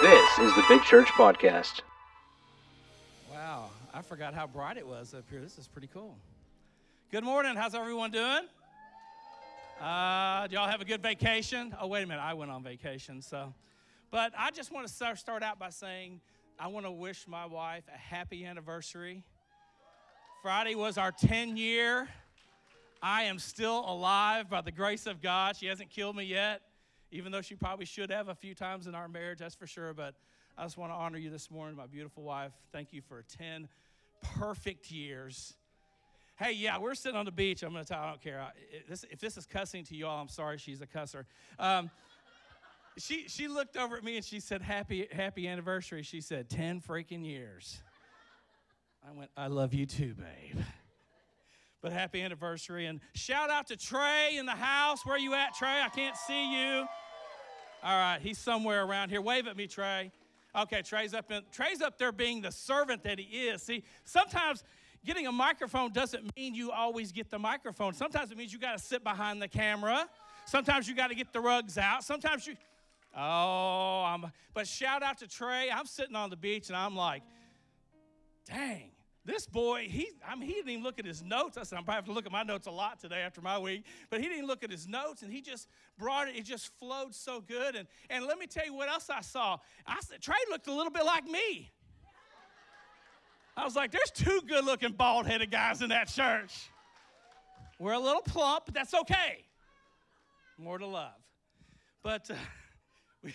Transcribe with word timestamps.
This 0.00 0.38
is 0.38 0.54
the 0.54 0.62
Big 0.68 0.80
Church 0.84 1.08
Podcast. 1.08 1.80
Wow, 3.32 3.70
I 3.92 4.00
forgot 4.00 4.32
how 4.32 4.46
bright 4.46 4.76
it 4.76 4.86
was 4.86 5.12
up 5.12 5.24
here. 5.28 5.40
This 5.40 5.58
is 5.58 5.66
pretty 5.66 5.88
cool. 5.92 6.14
Good 7.10 7.24
morning. 7.24 7.56
How's 7.56 7.74
everyone 7.74 8.12
doing? 8.12 8.42
Uh, 9.80 10.46
do 10.46 10.54
y'all 10.54 10.68
have 10.68 10.80
a 10.80 10.84
good 10.84 11.02
vacation? 11.02 11.74
Oh, 11.80 11.88
wait 11.88 12.04
a 12.04 12.06
minute. 12.06 12.22
I 12.22 12.34
went 12.34 12.52
on 12.52 12.62
vacation, 12.62 13.20
so. 13.20 13.52
But 14.12 14.32
I 14.38 14.52
just 14.52 14.70
want 14.70 14.86
to 14.86 15.16
start 15.16 15.42
out 15.42 15.58
by 15.58 15.70
saying 15.70 16.20
I 16.60 16.68
want 16.68 16.86
to 16.86 16.92
wish 16.92 17.26
my 17.26 17.46
wife 17.46 17.82
a 17.92 17.98
happy 17.98 18.44
anniversary. 18.44 19.24
Friday 20.42 20.76
was 20.76 20.96
our 20.96 21.10
10 21.10 21.56
year. 21.56 22.06
I 23.02 23.24
am 23.24 23.40
still 23.40 23.80
alive 23.80 24.48
by 24.48 24.60
the 24.60 24.70
grace 24.70 25.08
of 25.08 25.20
God. 25.20 25.56
She 25.56 25.66
hasn't 25.66 25.90
killed 25.90 26.14
me 26.14 26.22
yet 26.22 26.62
even 27.10 27.32
though 27.32 27.40
she 27.40 27.54
probably 27.54 27.86
should 27.86 28.10
have 28.10 28.28
a 28.28 28.34
few 28.34 28.54
times 28.54 28.86
in 28.86 28.94
our 28.94 29.08
marriage, 29.08 29.38
that's 29.38 29.54
for 29.54 29.66
sure. 29.66 29.94
But 29.94 30.14
I 30.56 30.64
just 30.64 30.76
want 30.76 30.92
to 30.92 30.96
honor 30.96 31.18
you 31.18 31.30
this 31.30 31.50
morning, 31.50 31.76
my 31.76 31.86
beautiful 31.86 32.22
wife. 32.22 32.52
Thank 32.72 32.92
you 32.92 33.00
for 33.00 33.24
10 33.38 33.68
perfect 34.38 34.90
years. 34.90 35.54
Hey, 36.36 36.52
yeah, 36.52 36.78
we're 36.78 36.94
sitting 36.94 37.18
on 37.18 37.24
the 37.24 37.32
beach. 37.32 37.62
I'm 37.62 37.72
going 37.72 37.84
to 37.84 37.88
tell 37.88 38.00
I 38.00 38.08
don't 38.10 38.22
care. 38.22 38.52
if 38.88 39.20
this 39.20 39.36
is 39.36 39.46
cussing 39.46 39.84
to 39.84 39.96
y'all, 39.96 40.20
I'm 40.20 40.28
sorry. 40.28 40.58
She's 40.58 40.80
a 40.80 40.86
cusser. 40.86 41.24
Um, 41.58 41.90
she, 42.96 43.28
she 43.28 43.48
looked 43.48 43.76
over 43.76 43.96
at 43.96 44.04
me 44.04 44.16
and 44.16 44.24
she 44.24 44.40
said, 44.40 44.62
happy, 44.62 45.08
happy 45.10 45.48
anniversary. 45.48 46.02
She 46.02 46.20
said, 46.20 46.48
10 46.50 46.80
freaking 46.80 47.24
years. 47.24 47.78
I 49.08 49.12
went, 49.12 49.30
I 49.36 49.46
love 49.46 49.74
you 49.74 49.86
too, 49.86 50.14
babe. 50.14 50.62
But 51.80 51.92
happy 51.92 52.22
anniversary. 52.22 52.86
And 52.86 53.00
shout 53.14 53.50
out 53.50 53.68
to 53.68 53.76
Trey 53.76 54.36
in 54.36 54.46
the 54.46 54.52
house. 54.52 55.06
Where 55.06 55.18
you 55.18 55.34
at, 55.34 55.54
Trey? 55.54 55.80
I 55.82 55.88
can't 55.88 56.16
see 56.16 56.60
you. 56.60 56.84
All 57.82 57.96
right, 57.96 58.18
he's 58.20 58.38
somewhere 58.38 58.84
around 58.84 59.10
here. 59.10 59.22
Wave 59.22 59.46
at 59.46 59.56
me, 59.56 59.68
Trey. 59.68 60.10
Okay, 60.56 60.82
Trey's 60.82 61.14
up 61.14 61.30
in 61.30 61.42
Trey's 61.52 61.80
up 61.80 61.98
there 61.98 62.10
being 62.10 62.40
the 62.40 62.50
servant 62.50 63.04
that 63.04 63.18
he 63.20 63.48
is. 63.48 63.62
See, 63.62 63.84
sometimes 64.04 64.64
getting 65.04 65.28
a 65.28 65.32
microphone 65.32 65.92
doesn't 65.92 66.34
mean 66.36 66.54
you 66.54 66.72
always 66.72 67.12
get 67.12 67.30
the 67.30 67.38
microphone. 67.38 67.92
Sometimes 67.94 68.32
it 68.32 68.36
means 68.36 68.52
you 68.52 68.58
got 68.58 68.76
to 68.76 68.82
sit 68.82 69.04
behind 69.04 69.40
the 69.40 69.46
camera. 69.46 70.08
Sometimes 70.46 70.88
you 70.88 70.96
got 70.96 71.08
to 71.08 71.14
get 71.14 71.32
the 71.32 71.40
rugs 71.40 71.78
out. 71.78 72.02
Sometimes 72.02 72.46
you 72.46 72.56
Oh, 73.16 74.04
I'm 74.06 74.30
but 74.54 74.66
shout 74.66 75.02
out 75.02 75.18
to 75.18 75.28
Trey. 75.28 75.70
I'm 75.70 75.86
sitting 75.86 76.14
on 76.16 76.30
the 76.30 76.36
beach 76.36 76.68
and 76.68 76.76
I'm 76.76 76.94
like, 76.94 77.22
dang, 78.46 78.90
this 79.28 79.46
boy, 79.46 79.86
he, 79.90 80.08
I 80.26 80.34
mean, 80.34 80.48
he 80.48 80.54
didn't 80.54 80.70
even 80.70 80.82
look 80.82 80.98
at 80.98 81.04
his 81.04 81.22
notes. 81.22 81.58
I 81.58 81.62
said, 81.62 81.76
I'm 81.76 81.84
probably 81.84 81.96
have 81.96 82.04
to 82.06 82.12
look 82.12 82.24
at 82.24 82.32
my 82.32 82.42
notes 82.42 82.66
a 82.66 82.70
lot 82.70 82.98
today 82.98 83.20
after 83.20 83.42
my 83.42 83.58
week. 83.58 83.84
But 84.08 84.22
he 84.22 84.26
didn't 84.26 84.46
look 84.46 84.64
at 84.64 84.70
his 84.70 84.88
notes 84.88 85.20
and 85.20 85.30
he 85.30 85.42
just 85.42 85.68
brought 85.98 86.28
it. 86.28 86.36
It 86.36 86.46
just 86.46 86.74
flowed 86.78 87.14
so 87.14 87.42
good. 87.42 87.76
And, 87.76 87.86
and 88.08 88.24
let 88.24 88.38
me 88.38 88.46
tell 88.46 88.64
you 88.64 88.72
what 88.72 88.88
else 88.88 89.10
I 89.10 89.20
saw. 89.20 89.58
I 89.86 90.00
said, 90.00 90.22
Trey 90.22 90.34
looked 90.50 90.66
a 90.66 90.72
little 90.72 90.90
bit 90.90 91.04
like 91.04 91.26
me. 91.26 91.70
I 93.54 93.64
was 93.64 93.76
like, 93.76 93.90
there's 93.90 94.10
two 94.14 94.40
good 94.48 94.64
looking 94.64 94.92
bald 94.92 95.26
headed 95.26 95.50
guys 95.50 95.82
in 95.82 95.90
that 95.90 96.08
church. 96.08 96.70
We're 97.78 97.92
a 97.92 98.00
little 98.00 98.22
plump, 98.22 98.64
but 98.64 98.74
that's 98.74 98.94
okay. 98.94 99.44
More 100.56 100.78
to 100.78 100.86
love. 100.86 101.12
But 102.02 102.30
uh, 102.30 102.34
we, 103.22 103.34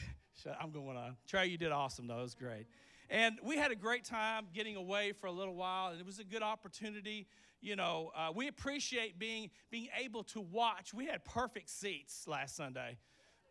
I'm 0.60 0.72
going 0.72 0.98
on. 0.98 1.18
Trey, 1.28 1.46
you 1.46 1.60
did 1.60 1.72
awesome, 1.72 2.08
though. 2.08 2.20
It 2.20 2.24
was 2.24 2.34
great. 2.34 2.66
And 3.14 3.38
we 3.44 3.58
had 3.58 3.70
a 3.70 3.76
great 3.76 4.06
time 4.06 4.48
getting 4.56 4.76
away 4.76 5.12
for 5.12 5.28
a 5.28 5.32
little 5.32 5.54
while, 5.54 5.92
and 5.92 6.00
it 6.00 6.06
was 6.06 6.18
a 6.18 6.24
good 6.24 6.42
opportunity. 6.42 7.28
You 7.62 7.76
know, 7.76 8.10
uh, 8.16 8.32
we 8.36 8.48
appreciate 8.48 9.20
being, 9.20 9.52
being 9.70 9.88
able 10.04 10.24
to 10.24 10.42
watch. 10.42 10.96
We 10.96 11.06
had 11.06 11.24
perfect 11.24 11.70
seats 11.70 12.28
last 12.28 12.56
Sunday. 12.56 12.98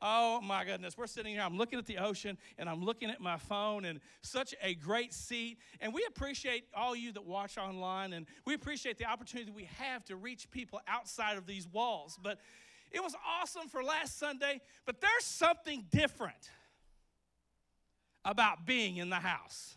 Oh 0.02 0.40
my 0.40 0.64
goodness, 0.64 0.98
we're 0.98 1.06
sitting 1.06 1.34
here. 1.34 1.42
I'm 1.42 1.56
looking 1.56 1.78
at 1.78 1.86
the 1.86 1.98
ocean 1.98 2.36
and 2.58 2.68
I'm 2.68 2.84
looking 2.84 3.08
at 3.08 3.20
my 3.20 3.36
phone, 3.36 3.84
and 3.84 4.00
such 4.20 4.52
a 4.60 4.74
great 4.74 5.14
seat. 5.14 5.58
And 5.80 5.94
we 5.94 6.04
appreciate 6.08 6.64
all 6.76 6.96
you 6.96 7.12
that 7.12 7.24
watch 7.24 7.56
online, 7.56 8.14
and 8.14 8.26
we 8.44 8.54
appreciate 8.54 8.98
the 8.98 9.06
opportunity 9.06 9.52
we 9.52 9.68
have 9.78 10.04
to 10.06 10.16
reach 10.16 10.50
people 10.50 10.80
outside 10.88 11.36
of 11.38 11.46
these 11.46 11.68
walls. 11.68 12.18
But 12.20 12.40
it 12.90 13.00
was 13.00 13.14
awesome 13.40 13.68
for 13.68 13.84
last 13.84 14.18
Sunday, 14.18 14.60
but 14.86 15.00
there's 15.00 15.24
something 15.24 15.84
different 15.92 16.50
about 18.24 18.66
being 18.66 18.96
in 18.96 19.10
the 19.10 19.16
house. 19.16 19.76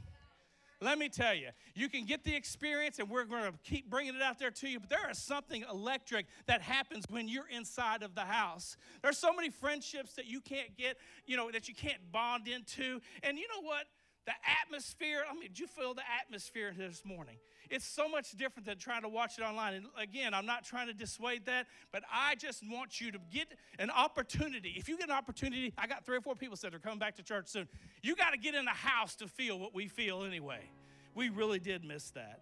Let 0.82 1.00
me 1.00 1.08
tell 1.08 1.34
you, 1.34 1.50
you 1.74 1.88
can 1.88 2.06
get 2.06 2.24
the 2.24 2.36
experience, 2.36 3.00
and 3.00 3.10
we're 3.10 3.24
going 3.24 3.44
to 3.44 3.54
keep 3.64 3.90
bringing 3.90 4.14
it 4.14 4.22
out 4.22 4.38
there 4.38 4.52
to 4.52 4.68
you, 4.68 4.80
but 4.80 4.90
there 4.90 5.10
is 5.10 5.18
something 5.18 5.64
electric 5.72 6.28
that 6.48 6.62
happens 6.62 7.06
when 7.10 7.28
you're 7.30 7.48
inside 7.50 8.04
of 8.04 8.14
the 8.14 8.22
house. 8.22 8.76
There's 9.02 9.18
so 9.18 9.34
many 9.34 9.50
friendships 9.50 10.14
that 10.14 10.26
you 10.26 10.42
can't 10.42 10.76
get, 10.78 10.98
you 11.26 11.38
know, 11.38 11.50
that 11.50 11.70
you 11.70 11.74
can't 11.74 12.12
bond 12.12 12.48
into. 12.48 13.00
And 13.24 13.38
you 13.38 13.48
know 13.48 13.62
what? 13.62 13.86
The 14.26 14.34
atmosphere, 14.64 15.24
I 15.30 15.34
mean, 15.34 15.44
did 15.44 15.60
you 15.60 15.68
feel 15.68 15.94
the 15.94 16.02
atmosphere 16.20 16.74
this 16.76 17.04
morning? 17.06 17.36
It's 17.70 17.86
so 17.86 18.08
much 18.10 18.32
different 18.32 18.66
than 18.66 18.78
trying 18.78 19.04
to 19.04 19.10
watch 19.10 19.38
it 19.38 19.44
online. 19.44 19.76
And 19.76 19.86
again, 20.02 20.34
I'm 20.34 20.48
not 20.48 20.64
trying 20.64 20.88
to 20.88 20.94
dissuade 20.94 21.46
that, 21.46 21.68
but 21.92 22.04
I 22.12 22.34
just 22.36 22.64
want 22.68 23.00
you 23.00 23.12
to 23.12 23.20
get 23.32 23.48
an 23.78 23.92
opportunity. 23.92 24.74
If 24.78 24.90
you 24.90 24.98
get 24.98 25.10
an 25.10 25.16
opportunity, 25.16 25.74
I 25.78 25.86
got 25.86 26.06
three 26.06 26.18
or 26.18 26.22
four 26.22 26.36
people 26.36 26.58
said 26.58 26.74
they're 26.74 26.80
coming 26.80 26.98
back 26.98 27.16
to 27.18 27.24
church 27.24 27.48
soon. 27.48 27.68
You 28.02 28.16
got 28.16 28.32
to 28.32 28.38
get 28.38 28.56
in 28.56 28.66
the 28.66 28.72
house 28.72 29.16
to 29.18 29.28
feel 29.28 29.60
what 29.60 29.76
we 29.76 29.88
feel 29.88 30.24
anyway. 30.24 30.70
We 31.14 31.30
really 31.30 31.60
did 31.60 31.84
miss 31.84 32.10
that. 32.12 32.42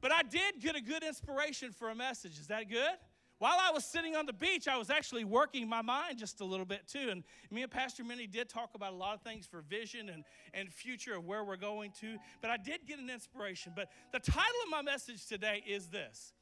But 0.00 0.10
I 0.10 0.22
did 0.22 0.60
get 0.60 0.74
a 0.74 0.80
good 0.80 1.04
inspiration 1.04 1.70
for 1.70 1.88
a 1.90 1.94
message. 1.94 2.38
Is 2.40 2.48
that 2.48 2.68
good? 2.68 2.98
While 3.42 3.58
I 3.60 3.72
was 3.72 3.84
sitting 3.84 4.14
on 4.14 4.24
the 4.24 4.32
beach, 4.32 4.68
I 4.68 4.78
was 4.78 4.88
actually 4.88 5.24
working 5.24 5.68
my 5.68 5.82
mind 5.82 6.16
just 6.16 6.40
a 6.40 6.44
little 6.44 6.64
bit 6.64 6.86
too. 6.86 7.08
And 7.10 7.24
me 7.50 7.64
and 7.64 7.72
Pastor 7.72 8.04
Minnie 8.04 8.28
did 8.28 8.48
talk 8.48 8.76
about 8.76 8.92
a 8.92 8.94
lot 8.94 9.16
of 9.16 9.22
things 9.22 9.46
for 9.46 9.62
vision 9.62 10.10
and, 10.10 10.22
and 10.54 10.72
future 10.72 11.16
of 11.16 11.24
where 11.24 11.42
we're 11.42 11.56
going 11.56 11.90
to. 12.02 12.18
But 12.40 12.52
I 12.52 12.56
did 12.56 12.86
get 12.86 13.00
an 13.00 13.10
inspiration. 13.10 13.72
But 13.74 13.88
the 14.12 14.20
title 14.20 14.60
of 14.64 14.70
my 14.70 14.82
message 14.82 15.26
today 15.26 15.60
is 15.66 15.88
this 15.88 16.34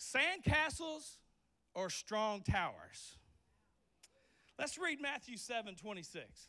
Sandcastles 0.00 1.18
or 1.74 1.90
Strong 1.90 2.44
Towers? 2.44 3.18
Let's 4.58 4.78
read 4.78 5.02
Matthew 5.02 5.36
7 5.36 5.74
26. 5.74 6.48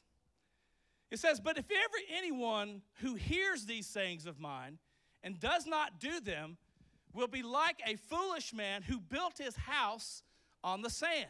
It 1.11 1.19
says, 1.19 1.41
But 1.41 1.57
if 1.57 1.66
ever 1.69 2.17
anyone 2.17 2.84
who 3.01 3.16
hears 3.16 3.66
these 3.66 3.85
sayings 3.85 4.28
of 4.28 4.39
mine 4.39 4.78
and 5.23 5.38
does 5.41 5.67
not 5.67 5.99
do 5.99 6.22
them, 6.22 6.55
will 7.13 7.28
be 7.28 7.44
like 7.44 7.81
a 7.85 7.95
foolish 7.95 8.53
man 8.53 8.81
who 8.81 9.00
built 9.00 9.38
his 9.38 9.56
house 9.56 10.23
on 10.63 10.81
the 10.81 10.90
sand. 10.90 11.28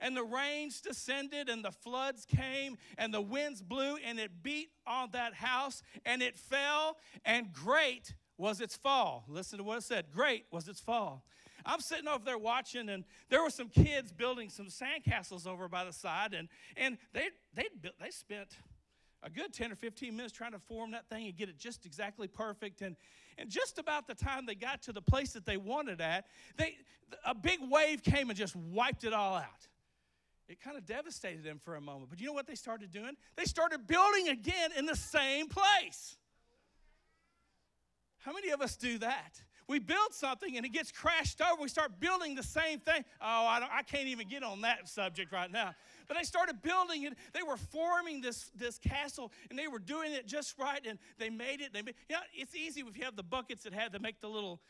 And 0.00 0.16
the 0.16 0.24
rains 0.24 0.80
descended, 0.80 1.48
and 1.48 1.64
the 1.64 1.72
floods 1.72 2.24
came, 2.24 2.78
and 2.96 3.12
the 3.12 3.20
winds 3.20 3.60
blew, 3.60 3.96
and 3.96 4.18
it 4.18 4.42
beat 4.42 4.70
on 4.86 5.10
that 5.12 5.34
house, 5.34 5.82
and 6.06 6.22
it 6.22 6.38
fell, 6.38 6.96
and 7.24 7.52
great 7.52 8.14
was 8.38 8.60
its 8.60 8.76
fall. 8.76 9.24
Listen 9.28 9.58
to 9.58 9.64
what 9.64 9.78
it 9.78 9.84
said 9.84 10.06
great 10.10 10.46
was 10.50 10.68
its 10.68 10.80
fall. 10.80 11.24
I'm 11.66 11.80
sitting 11.80 12.08
over 12.08 12.24
there 12.24 12.38
watching, 12.38 12.88
and 12.88 13.04
there 13.28 13.42
were 13.42 13.50
some 13.50 13.68
kids 13.68 14.12
building 14.12 14.48
some 14.48 14.68
sandcastles 14.68 15.46
over 15.46 15.68
by 15.68 15.84
the 15.84 15.92
side, 15.92 16.32
and, 16.32 16.48
and 16.76 16.96
they, 17.12 17.28
they, 17.54 17.66
they 17.82 18.10
spent 18.10 18.56
a 19.22 19.28
good 19.28 19.52
10 19.52 19.72
or 19.72 19.76
15 19.76 20.16
minutes 20.16 20.32
trying 20.32 20.52
to 20.52 20.58
form 20.58 20.92
that 20.92 21.06
thing 21.08 21.26
and 21.26 21.36
get 21.36 21.48
it 21.48 21.58
just 21.58 21.84
exactly 21.84 22.26
perfect. 22.26 22.80
And, 22.80 22.96
and 23.40 23.48
just 23.48 23.78
about 23.78 24.06
the 24.06 24.14
time 24.14 24.44
they 24.44 24.54
got 24.54 24.82
to 24.82 24.92
the 24.92 25.00
place 25.00 25.32
that 25.32 25.46
they 25.46 25.56
wanted 25.56 26.00
at, 26.00 26.26
they, 26.56 26.76
a 27.24 27.34
big 27.34 27.58
wave 27.70 28.02
came 28.02 28.28
and 28.28 28.38
just 28.38 28.54
wiped 28.54 29.02
it 29.04 29.14
all 29.14 29.36
out. 29.36 29.66
It 30.46 30.60
kind 30.60 30.76
of 30.76 30.84
devastated 30.84 31.42
them 31.42 31.58
for 31.64 31.76
a 31.76 31.80
moment. 31.80 32.10
But 32.10 32.20
you 32.20 32.26
know 32.26 32.32
what 32.32 32.46
they 32.46 32.54
started 32.54 32.90
doing? 32.90 33.16
They 33.36 33.44
started 33.44 33.86
building 33.86 34.28
again 34.28 34.70
in 34.76 34.84
the 34.84 34.96
same 34.96 35.48
place. 35.48 36.16
How 38.18 38.32
many 38.34 38.50
of 38.50 38.60
us 38.60 38.76
do 38.76 38.98
that? 38.98 39.40
We 39.70 39.78
build 39.78 40.12
something 40.12 40.56
and 40.56 40.66
it 40.66 40.70
gets 40.70 40.90
crashed 40.90 41.40
over. 41.40 41.62
We 41.62 41.68
start 41.68 42.00
building 42.00 42.34
the 42.34 42.42
same 42.42 42.80
thing. 42.80 43.04
Oh, 43.20 43.46
I, 43.46 43.64
I 43.72 43.82
can't 43.84 44.08
even 44.08 44.26
get 44.26 44.42
on 44.42 44.62
that 44.62 44.88
subject 44.88 45.32
right 45.32 45.48
now. 45.48 45.76
But 46.08 46.16
they 46.16 46.24
started 46.24 46.60
building 46.60 47.04
it. 47.04 47.12
They 47.32 47.44
were 47.44 47.56
forming 47.56 48.20
this, 48.20 48.50
this 48.56 48.78
castle 48.78 49.30
and 49.48 49.56
they 49.56 49.68
were 49.68 49.78
doing 49.78 50.10
it 50.10 50.26
just 50.26 50.58
right 50.58 50.84
and 50.84 50.98
they 51.18 51.30
made 51.30 51.60
it. 51.60 51.72
They 51.72 51.82
made, 51.82 51.94
you 52.08 52.16
know, 52.16 52.22
it's 52.34 52.56
easy 52.56 52.80
if 52.80 52.98
you 52.98 53.04
have 53.04 53.14
the 53.14 53.22
buckets 53.22 53.62
that 53.62 53.72
have 53.72 53.92
to 53.92 54.00
make 54.00 54.20
the 54.20 54.26
little, 54.26 54.60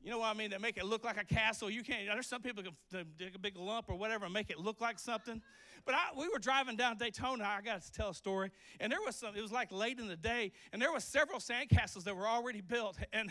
you 0.00 0.10
know 0.10 0.20
what 0.20 0.34
I 0.34 0.38
mean, 0.38 0.52
that 0.52 0.62
make 0.62 0.78
it 0.78 0.86
look 0.86 1.04
like 1.04 1.20
a 1.20 1.24
castle. 1.26 1.68
You 1.68 1.82
can't, 1.82 2.06
there's 2.06 2.26
some 2.26 2.40
people 2.40 2.62
can 2.62 3.04
dig 3.18 3.34
a 3.34 3.38
big 3.38 3.58
lump 3.58 3.90
or 3.90 3.94
whatever 3.94 4.24
and 4.24 4.32
make 4.32 4.48
it 4.48 4.58
look 4.58 4.80
like 4.80 4.98
something. 4.98 5.42
But 5.84 5.96
I, 5.96 6.18
we 6.18 6.28
were 6.28 6.38
driving 6.38 6.76
down 6.76 6.96
Daytona. 6.96 7.44
I 7.44 7.60
got 7.60 7.82
to 7.82 7.92
tell 7.92 8.08
a 8.08 8.14
story. 8.14 8.52
And 8.80 8.90
there 8.90 9.02
was 9.04 9.16
some, 9.16 9.36
it 9.36 9.42
was 9.42 9.52
like 9.52 9.70
late 9.70 9.98
in 9.98 10.08
the 10.08 10.16
day, 10.16 10.52
and 10.72 10.80
there 10.80 10.92
was 10.92 11.04
several 11.04 11.40
sandcastles 11.40 12.04
that 12.04 12.16
were 12.16 12.26
already 12.26 12.62
built. 12.62 12.96
And 13.12 13.30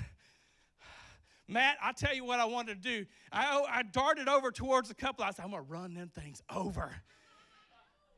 Matt, 1.48 1.78
I 1.82 1.94
tell 1.94 2.14
you 2.14 2.26
what 2.26 2.40
I 2.40 2.46
wanted 2.46 2.82
to 2.84 2.90
do. 2.90 3.06
I, 3.32 3.48
oh, 3.52 3.66
I 3.70 3.84
darted 3.84 4.28
over 4.28 4.52
towards 4.52 4.90
the 4.90 4.96
couple. 4.96 5.24
I 5.24 5.32
said, 5.32 5.46
I'm 5.46 5.52
going 5.52 5.66
to 5.66 5.72
run 5.72 5.94
them 5.94 6.12
things 6.14 6.42
over. 6.54 6.92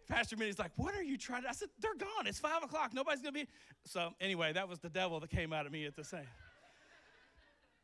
Pastor 0.07 0.35
Minnie's 0.35 0.57
like, 0.57 0.71
What 0.75 0.95
are 0.95 1.03
you 1.03 1.17
trying 1.17 1.43
to? 1.43 1.49
I 1.49 1.51
said, 1.51 1.69
They're 1.79 1.93
gone. 1.93 2.25
It's 2.25 2.39
five 2.39 2.63
o'clock. 2.63 2.93
Nobody's 2.93 3.21
going 3.21 3.33
to 3.35 3.39
be. 3.41 3.47
So, 3.85 4.13
anyway, 4.19 4.53
that 4.53 4.67
was 4.67 4.79
the 4.79 4.89
devil 4.89 5.19
that 5.19 5.29
came 5.29 5.53
out 5.53 5.67
of 5.67 5.71
me 5.71 5.85
at 5.85 5.95
the 5.95 6.03
same. 6.03 6.27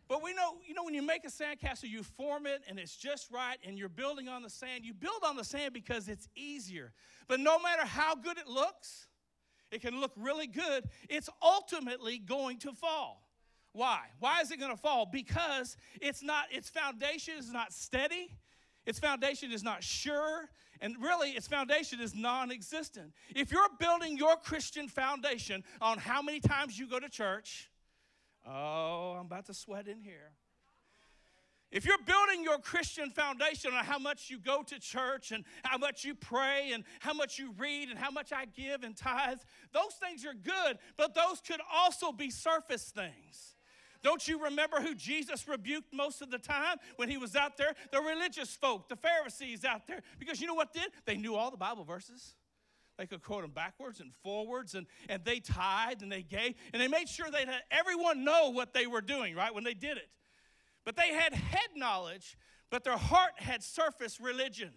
But 0.07 0.23
we 0.23 0.33
know, 0.33 0.55
you 0.67 0.73
know, 0.73 0.83
when 0.83 0.93
you 0.93 1.01
make 1.01 1.25
a 1.25 1.29
sandcastle, 1.29 1.89
you 1.89 2.03
form 2.03 2.45
it 2.45 2.63
and 2.67 2.77
it's 2.77 2.95
just 2.95 3.31
right 3.31 3.57
and 3.65 3.77
you're 3.77 3.89
building 3.89 4.27
on 4.27 4.43
the 4.43 4.49
sand. 4.49 4.85
You 4.85 4.93
build 4.93 5.23
on 5.23 5.35
the 5.35 5.43
sand 5.43 5.73
because 5.73 6.07
it's 6.07 6.27
easier. 6.35 6.91
But 7.27 7.39
no 7.39 7.59
matter 7.59 7.85
how 7.85 8.15
good 8.15 8.37
it 8.37 8.47
looks, 8.47 9.07
it 9.71 9.81
can 9.81 9.99
look 9.99 10.11
really 10.15 10.45
good, 10.45 10.87
it's 11.09 11.29
ultimately 11.41 12.19
going 12.19 12.59
to 12.59 12.73
fall. 12.73 13.24
Why? 13.75 13.99
Why 14.19 14.39
is 14.39 14.51
it 14.51 14.59
going 14.59 14.71
to 14.71 14.77
fall? 14.77 15.05
Because 15.05 15.75
it's 16.01 16.23
not 16.23 16.45
its 16.49 16.69
foundation 16.69 17.33
is 17.37 17.51
not 17.51 17.73
steady. 17.73 18.31
Its 18.85 18.99
foundation 18.99 19.51
is 19.51 19.63
not 19.63 19.83
sure, 19.83 20.47
and 20.79 20.95
really 21.01 21.31
its 21.31 21.47
foundation 21.47 21.99
is 21.99 22.15
non-existent. 22.15 23.11
If 23.35 23.51
you're 23.51 23.67
building 23.79 24.15
your 24.15 24.37
Christian 24.37 24.87
foundation 24.87 25.63
on 25.81 25.97
how 25.97 26.21
many 26.21 26.39
times 26.39 26.79
you 26.79 26.87
go 26.87 26.99
to 26.99 27.09
church, 27.09 27.69
oh, 28.47 29.15
I'm 29.19 29.25
about 29.25 29.47
to 29.47 29.53
sweat 29.53 29.87
in 29.87 29.99
here. 29.99 30.31
If 31.71 31.85
you're 31.85 31.97
building 32.05 32.43
your 32.43 32.59
Christian 32.59 33.09
foundation 33.09 33.73
on 33.73 33.83
how 33.83 33.99
much 33.99 34.29
you 34.29 34.39
go 34.39 34.63
to 34.63 34.79
church 34.79 35.31
and 35.31 35.43
how 35.63 35.77
much 35.77 36.05
you 36.05 36.15
pray 36.15 36.71
and 36.73 36.85
how 36.99 37.13
much 37.13 37.39
you 37.39 37.53
read 37.57 37.89
and 37.89 37.99
how 37.99 38.11
much 38.11 38.31
I 38.31 38.45
give 38.45 38.83
and 38.83 38.95
tithes, 38.95 39.43
those 39.73 39.95
things 39.95 40.25
are 40.25 40.33
good, 40.33 40.77
but 40.95 41.13
those 41.13 41.41
could 41.41 41.59
also 41.73 42.13
be 42.13 42.29
surface 42.29 42.91
things. 42.91 43.54
Don't 44.05 44.27
you 44.27 44.43
remember 44.43 44.81
who 44.81 44.93
Jesus 44.93 45.47
rebuked 45.47 45.91
most 45.91 46.21
of 46.21 46.29
the 46.29 46.37
time 46.37 46.77
when 46.97 47.09
he 47.09 47.17
was 47.17 47.35
out 47.35 47.57
there? 47.57 47.73
The 47.91 47.99
religious 47.99 48.55
folk, 48.55 48.87
the 48.87 48.95
Pharisees 48.95 49.65
out 49.65 49.87
there. 49.87 50.03
Because 50.19 50.39
you 50.39 50.45
know 50.45 50.53
what 50.53 50.73
did? 50.73 50.91
They 51.05 51.17
knew 51.17 51.33
all 51.33 51.49
the 51.49 51.57
Bible 51.57 51.83
verses. 51.83 52.35
They 52.99 53.07
could 53.07 53.23
quote 53.23 53.41
them 53.41 53.49
backwards 53.49 54.01
and 54.01 54.13
forwards, 54.13 54.75
and, 54.75 54.85
and 55.09 55.25
they 55.25 55.39
tithed 55.39 56.03
and 56.03 56.11
they 56.11 56.21
gave, 56.21 56.53
and 56.71 56.79
they 56.79 56.87
made 56.87 57.09
sure 57.09 57.31
they 57.31 57.45
that 57.45 57.63
everyone 57.71 58.23
know 58.23 58.51
what 58.51 58.75
they 58.75 58.85
were 58.85 59.01
doing, 59.01 59.33
right, 59.33 59.53
when 59.53 59.63
they 59.63 59.73
did 59.73 59.97
it. 59.97 60.07
But 60.85 60.95
they 60.95 61.11
had 61.11 61.33
head 61.33 61.69
knowledge, 61.75 62.37
but 62.69 62.83
their 62.83 62.97
heart 62.97 63.31
had 63.37 63.63
surface 63.63 64.21
religion. 64.21 64.69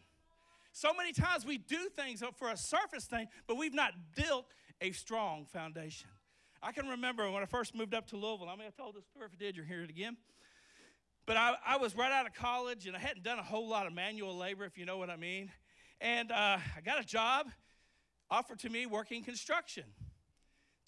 So 0.72 0.94
many 0.94 1.12
times 1.12 1.44
we 1.44 1.58
do 1.58 1.90
things 1.94 2.22
for 2.38 2.48
a 2.48 2.56
surface 2.56 3.04
thing, 3.04 3.26
but 3.46 3.58
we've 3.58 3.74
not 3.74 3.92
built 4.16 4.46
a 4.80 4.92
strong 4.92 5.44
foundation. 5.44 6.08
I 6.62 6.72
can 6.72 6.88
remember 6.88 7.30
when 7.30 7.42
I 7.42 7.46
first 7.46 7.74
moved 7.74 7.94
up 7.94 8.08
to 8.08 8.16
Louisville. 8.16 8.48
I 8.48 8.56
mean, 8.56 8.66
I 8.66 8.70
told 8.70 8.96
this 8.96 9.04
story. 9.06 9.26
If 9.26 9.32
you 9.32 9.38
did, 9.38 9.56
you're 9.56 9.64
hearing 9.64 9.84
it 9.84 9.90
again. 9.90 10.16
But 11.24 11.36
I, 11.36 11.54
I, 11.66 11.76
was 11.76 11.94
right 11.94 12.10
out 12.10 12.26
of 12.26 12.34
college, 12.34 12.86
and 12.86 12.96
I 12.96 12.98
hadn't 12.98 13.22
done 13.22 13.38
a 13.38 13.42
whole 13.42 13.68
lot 13.68 13.86
of 13.86 13.92
manual 13.92 14.36
labor, 14.36 14.64
if 14.64 14.78
you 14.78 14.86
know 14.86 14.96
what 14.96 15.10
I 15.10 15.16
mean. 15.16 15.52
And 16.00 16.32
uh, 16.32 16.58
I 16.76 16.80
got 16.84 17.00
a 17.00 17.04
job 17.04 17.48
offered 18.30 18.58
to 18.60 18.70
me 18.70 18.86
working 18.86 19.22
construction. 19.22 19.84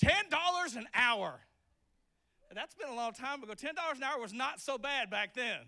$10 0.03 0.77
an 0.77 0.89
hour. 0.95 1.41
And 2.49 2.57
that's 2.57 2.75
been 2.75 2.89
a 2.89 2.95
long 2.95 3.13
time 3.13 3.43
ago. 3.43 3.53
$10 3.53 3.69
an 3.69 4.03
hour 4.03 4.21
was 4.21 4.33
not 4.33 4.61
so 4.61 4.79
bad 4.79 5.11
back 5.11 5.35
then. 5.35 5.61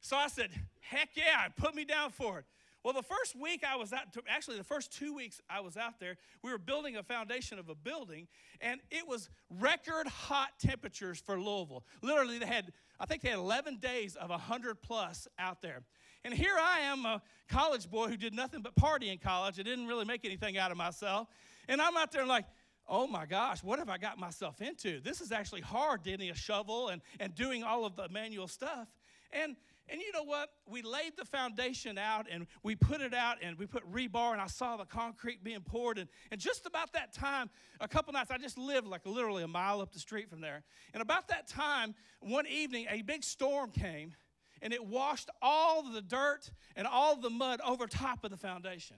So 0.00 0.16
I 0.16 0.28
said, 0.28 0.50
heck 0.80 1.10
yeah, 1.14 1.48
put 1.56 1.74
me 1.74 1.84
down 1.84 2.10
for 2.10 2.38
it. 2.38 2.46
Well, 2.82 2.94
the 2.94 3.02
first 3.02 3.36
week 3.38 3.62
I 3.68 3.76
was 3.76 3.92
out, 3.92 4.04
actually, 4.26 4.56
the 4.56 4.64
first 4.64 4.90
two 4.92 5.14
weeks 5.14 5.40
I 5.50 5.60
was 5.60 5.76
out 5.76 6.00
there, 6.00 6.16
we 6.42 6.50
were 6.50 6.58
building 6.58 6.96
a 6.96 7.02
foundation 7.02 7.58
of 7.58 7.68
a 7.68 7.74
building, 7.74 8.26
and 8.60 8.80
it 8.90 9.06
was 9.06 9.28
record 9.58 10.06
hot 10.06 10.50
temperatures 10.58 11.20
for 11.20 11.38
Louisville. 11.38 11.84
Literally, 12.00 12.38
they 12.38 12.46
had, 12.46 12.72
I 12.98 13.04
think 13.04 13.20
they 13.20 13.28
had 13.28 13.38
11 13.38 13.78
days 13.78 14.16
of 14.16 14.30
100 14.30 14.80
plus 14.80 15.28
out 15.38 15.60
there. 15.60 15.82
And 16.24 16.32
here 16.32 16.56
I 16.58 16.80
am, 16.80 17.04
a 17.04 17.20
college 17.48 17.90
boy 17.90 18.08
who 18.08 18.16
did 18.16 18.34
nothing 18.34 18.62
but 18.62 18.74
party 18.76 19.10
in 19.10 19.18
college. 19.18 19.60
I 19.60 19.62
didn't 19.62 19.86
really 19.86 20.06
make 20.06 20.24
anything 20.24 20.56
out 20.56 20.70
of 20.70 20.78
myself. 20.78 21.28
And 21.68 21.82
I'm 21.82 21.96
out 21.98 22.12
there 22.12 22.26
like, 22.26 22.46
oh 22.88 23.06
my 23.06 23.26
gosh, 23.26 23.62
what 23.62 23.78
have 23.78 23.88
I 23.88 23.98
got 23.98 24.18
myself 24.18 24.60
into? 24.62 25.00
This 25.00 25.20
is 25.20 25.32
actually 25.32 25.60
hard, 25.60 26.02
getting 26.02 26.30
a 26.30 26.34
shovel 26.34 26.88
and, 26.88 27.02
and 27.20 27.34
doing 27.34 27.62
all 27.62 27.84
of 27.84 27.94
the 27.94 28.08
manual 28.08 28.48
stuff. 28.48 28.88
And 29.32 29.56
and 29.90 30.00
you 30.00 30.12
know 30.12 30.22
what? 30.22 30.50
We 30.66 30.82
laid 30.82 31.16
the 31.16 31.24
foundation 31.24 31.98
out 31.98 32.28
and 32.30 32.46
we 32.62 32.76
put 32.76 33.00
it 33.00 33.12
out 33.12 33.38
and 33.42 33.58
we 33.58 33.66
put 33.66 33.82
rebar 33.90 34.32
and 34.32 34.40
I 34.40 34.46
saw 34.46 34.76
the 34.76 34.84
concrete 34.84 35.42
being 35.42 35.62
poured. 35.62 35.98
And, 35.98 36.08
and 36.30 36.40
just 36.40 36.64
about 36.64 36.92
that 36.92 37.12
time, 37.12 37.50
a 37.80 37.88
couple 37.88 38.12
nights, 38.12 38.30
I 38.30 38.38
just 38.38 38.56
lived 38.56 38.86
like 38.86 39.04
literally 39.04 39.42
a 39.42 39.48
mile 39.48 39.80
up 39.80 39.92
the 39.92 39.98
street 39.98 40.30
from 40.30 40.40
there. 40.40 40.62
And 40.94 41.02
about 41.02 41.26
that 41.28 41.48
time, 41.48 41.96
one 42.20 42.46
evening, 42.46 42.86
a 42.88 43.02
big 43.02 43.24
storm 43.24 43.70
came 43.70 44.14
and 44.62 44.72
it 44.72 44.84
washed 44.84 45.28
all 45.42 45.82
the 45.82 46.02
dirt 46.02 46.50
and 46.76 46.86
all 46.86 47.16
the 47.16 47.30
mud 47.30 47.60
over 47.66 47.88
top 47.88 48.22
of 48.22 48.30
the 48.30 48.36
foundation. 48.36 48.96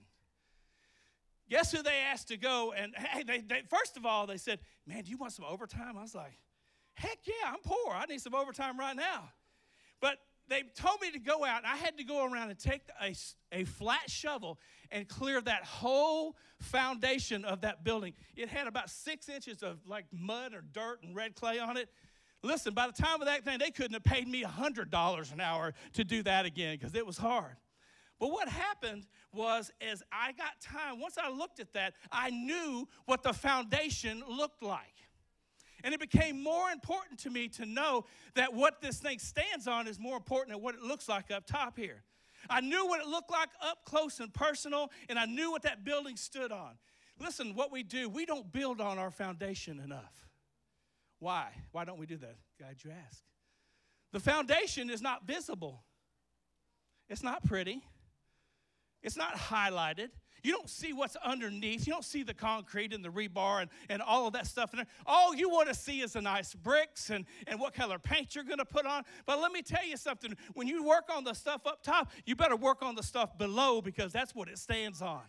Guess 1.48 1.72
who 1.72 1.82
they 1.82 2.00
asked 2.10 2.28
to 2.28 2.36
go? 2.36 2.74
And 2.76 2.94
hey, 2.94 3.22
they, 3.22 3.40
they, 3.40 3.62
first 3.68 3.96
of 3.96 4.04
all, 4.04 4.26
they 4.26 4.36
said, 4.36 4.58
Man, 4.86 5.04
do 5.04 5.10
you 5.10 5.16
want 5.16 5.32
some 5.32 5.46
overtime? 5.48 5.96
I 5.96 6.02
was 6.02 6.14
like, 6.14 6.38
Heck 6.94 7.18
yeah, 7.24 7.48
I'm 7.48 7.60
poor. 7.64 7.94
I 7.94 8.04
need 8.06 8.20
some 8.20 8.34
overtime 8.34 8.78
right 8.78 8.96
now. 8.96 9.30
But 10.02 10.18
they 10.48 10.64
told 10.74 11.00
me 11.00 11.10
to 11.12 11.18
go 11.18 11.46
out, 11.46 11.64
I 11.64 11.76
had 11.76 11.96
to 11.96 12.04
go 12.04 12.26
around 12.30 12.50
and 12.50 12.58
take 12.58 12.82
a, 13.00 13.14
a 13.52 13.64
flat 13.64 14.10
shovel 14.10 14.58
and 14.90 15.08
clear 15.08 15.40
that 15.40 15.64
whole 15.64 16.36
foundation 16.60 17.46
of 17.46 17.62
that 17.62 17.84
building. 17.84 18.12
It 18.36 18.50
had 18.50 18.66
about 18.66 18.90
six 18.90 19.30
inches 19.30 19.62
of 19.62 19.78
like 19.86 20.04
mud 20.12 20.52
or 20.52 20.62
dirt 20.72 21.04
and 21.04 21.16
red 21.16 21.36
clay 21.36 21.58
on 21.58 21.78
it. 21.78 21.88
Listen, 22.42 22.74
by 22.74 22.88
the 22.88 22.92
time 22.92 23.22
of 23.22 23.28
that 23.28 23.44
thing, 23.44 23.58
they 23.60 23.70
couldn't 23.70 23.94
have 23.94 24.02
paid 24.02 24.26
me 24.26 24.42
$100 24.42 25.32
an 25.32 25.40
hour 25.40 25.72
to 25.94 26.04
do 26.04 26.24
that 26.24 26.44
again 26.44 26.76
because 26.76 26.94
it 26.96 27.06
was 27.06 27.16
hard. 27.16 27.56
But 28.18 28.32
what 28.32 28.48
happened 28.48 29.06
was, 29.32 29.70
as 29.80 30.02
I 30.12 30.32
got 30.32 30.60
time, 30.60 31.00
once 31.00 31.16
I 31.18 31.30
looked 31.30 31.60
at 31.60 31.72
that, 31.74 31.94
I 32.10 32.30
knew 32.30 32.88
what 33.06 33.22
the 33.22 33.32
foundation 33.32 34.22
looked 34.28 34.62
like. 34.62 35.08
And 35.84 35.92
it 35.92 36.00
became 36.00 36.42
more 36.42 36.70
important 36.70 37.20
to 37.20 37.30
me 37.30 37.48
to 37.48 37.66
know 37.66 38.04
that 38.34 38.54
what 38.54 38.80
this 38.80 38.98
thing 38.98 39.18
stands 39.18 39.66
on 39.66 39.88
is 39.88 39.98
more 39.98 40.16
important 40.16 40.54
than 40.54 40.62
what 40.62 40.74
it 40.74 40.82
looks 40.82 41.08
like 41.08 41.30
up 41.30 41.46
top 41.46 41.76
here. 41.76 42.02
I 42.48 42.60
knew 42.60 42.86
what 42.86 43.00
it 43.00 43.06
looked 43.06 43.30
like 43.30 43.50
up 43.60 43.84
close 43.84 44.20
and 44.20 44.32
personal, 44.32 44.90
and 45.08 45.18
I 45.18 45.26
knew 45.26 45.50
what 45.50 45.62
that 45.62 45.84
building 45.84 46.16
stood 46.16 46.52
on. 46.52 46.72
Listen, 47.18 47.54
what 47.54 47.70
we 47.70 47.82
do, 47.82 48.08
we 48.08 48.26
don't 48.26 48.50
build 48.52 48.80
on 48.80 48.98
our 48.98 49.10
foundation 49.10 49.80
enough. 49.80 50.28
Why? 51.18 51.48
Why 51.70 51.84
don't 51.84 51.98
we 51.98 52.06
do 52.06 52.16
that? 52.16 52.36
Glad 52.58 52.82
you 52.84 52.90
ask. 52.90 53.22
The 54.12 54.20
foundation 54.20 54.90
is 54.90 55.00
not 55.00 55.26
visible, 55.26 55.84
it's 57.08 57.22
not 57.22 57.44
pretty, 57.44 57.82
it's 59.02 59.16
not 59.16 59.34
highlighted, 59.34 60.10
you 60.42 60.52
don't 60.52 60.68
see 60.68 60.92
what's 60.92 61.16
underneath. 61.16 61.86
You 61.86 61.92
don't 61.92 62.04
see 62.04 62.22
the 62.22 62.34
concrete 62.34 62.92
and 62.92 63.04
the 63.04 63.08
rebar 63.08 63.62
and, 63.62 63.70
and 63.88 64.02
all 64.02 64.26
of 64.26 64.32
that 64.32 64.46
stuff 64.46 64.72
in 64.72 64.78
there. 64.78 64.86
All 65.06 65.34
you 65.34 65.48
want 65.48 65.68
to 65.68 65.74
see 65.74 66.00
is 66.00 66.14
the 66.14 66.20
nice 66.20 66.54
bricks 66.54 67.10
and, 67.10 67.24
and 67.46 67.60
what 67.60 67.74
color 67.74 67.98
paint 67.98 68.34
you're 68.34 68.44
going 68.44 68.58
to 68.58 68.64
put 68.64 68.84
on. 68.84 69.04
But 69.24 69.40
let 69.40 69.52
me 69.52 69.62
tell 69.62 69.86
you 69.86 69.96
something. 69.96 70.36
When 70.54 70.66
you 70.66 70.84
work 70.84 71.04
on 71.14 71.24
the 71.24 71.34
stuff 71.34 71.66
up 71.66 71.82
top, 71.82 72.10
you 72.26 72.34
better 72.34 72.56
work 72.56 72.82
on 72.82 72.94
the 72.94 73.02
stuff 73.02 73.38
below 73.38 73.80
because 73.80 74.12
that's 74.12 74.34
what 74.34 74.48
it 74.48 74.58
stands 74.58 75.00
on. 75.00 75.22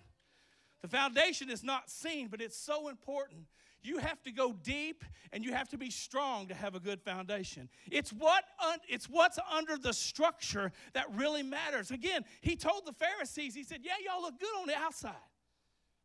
The 0.81 0.88
foundation 0.88 1.50
is 1.50 1.63
not 1.63 1.89
seen, 1.89 2.27
but 2.27 2.42
it's 2.42 2.57
so 2.57 2.89
important. 2.89 3.45
You 3.83 3.97
have 3.97 4.24
to 4.24 4.31
go 4.31 4.53
deep 4.53 5.03
and 5.34 5.43
you 5.43 5.53
have 5.53 5.67
to 5.69 5.77
be 5.77 5.89
strong 5.89 6.48
to 6.48 6.53
have 6.53 6.74
a 6.74 6.79
good 6.79 7.01
foundation. 7.01 7.69
It's 7.91 8.12
what 8.12 8.46
un, 8.65 8.79
it's 8.88 9.10
what's 9.10 9.38
under 9.55 9.77
the 9.77 9.93
structure 9.93 10.72
that 10.93 11.05
really 11.13 11.43
matters. 11.43 11.91
Again, 11.91 12.24
he 12.41 12.55
told 12.55 12.86
the 12.86 12.93
Pharisees, 12.93 13.53
he 13.53 13.63
said, 13.63 13.79
"Yeah, 13.84 13.93
y'all 14.05 14.22
look 14.22 14.39
good 14.39 14.55
on 14.60 14.67
the 14.67 14.75
outside. 14.75 15.13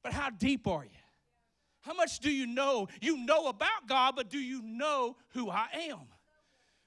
But 0.03 0.13
how 0.13 0.31
deep 0.31 0.67
are 0.67 0.85
you? 0.85 0.91
How 1.81 1.95
much 1.95 2.19
do 2.19 2.31
you 2.31 2.47
know? 2.47 2.89
You 3.01 3.17
know 3.17 3.47
about 3.47 3.87
God, 3.87 4.15
but 4.17 4.29
do 4.29 4.39
you 4.39 4.61
know 4.63 5.17
who 5.31 5.51
I 5.51 5.69
am? 5.91 6.09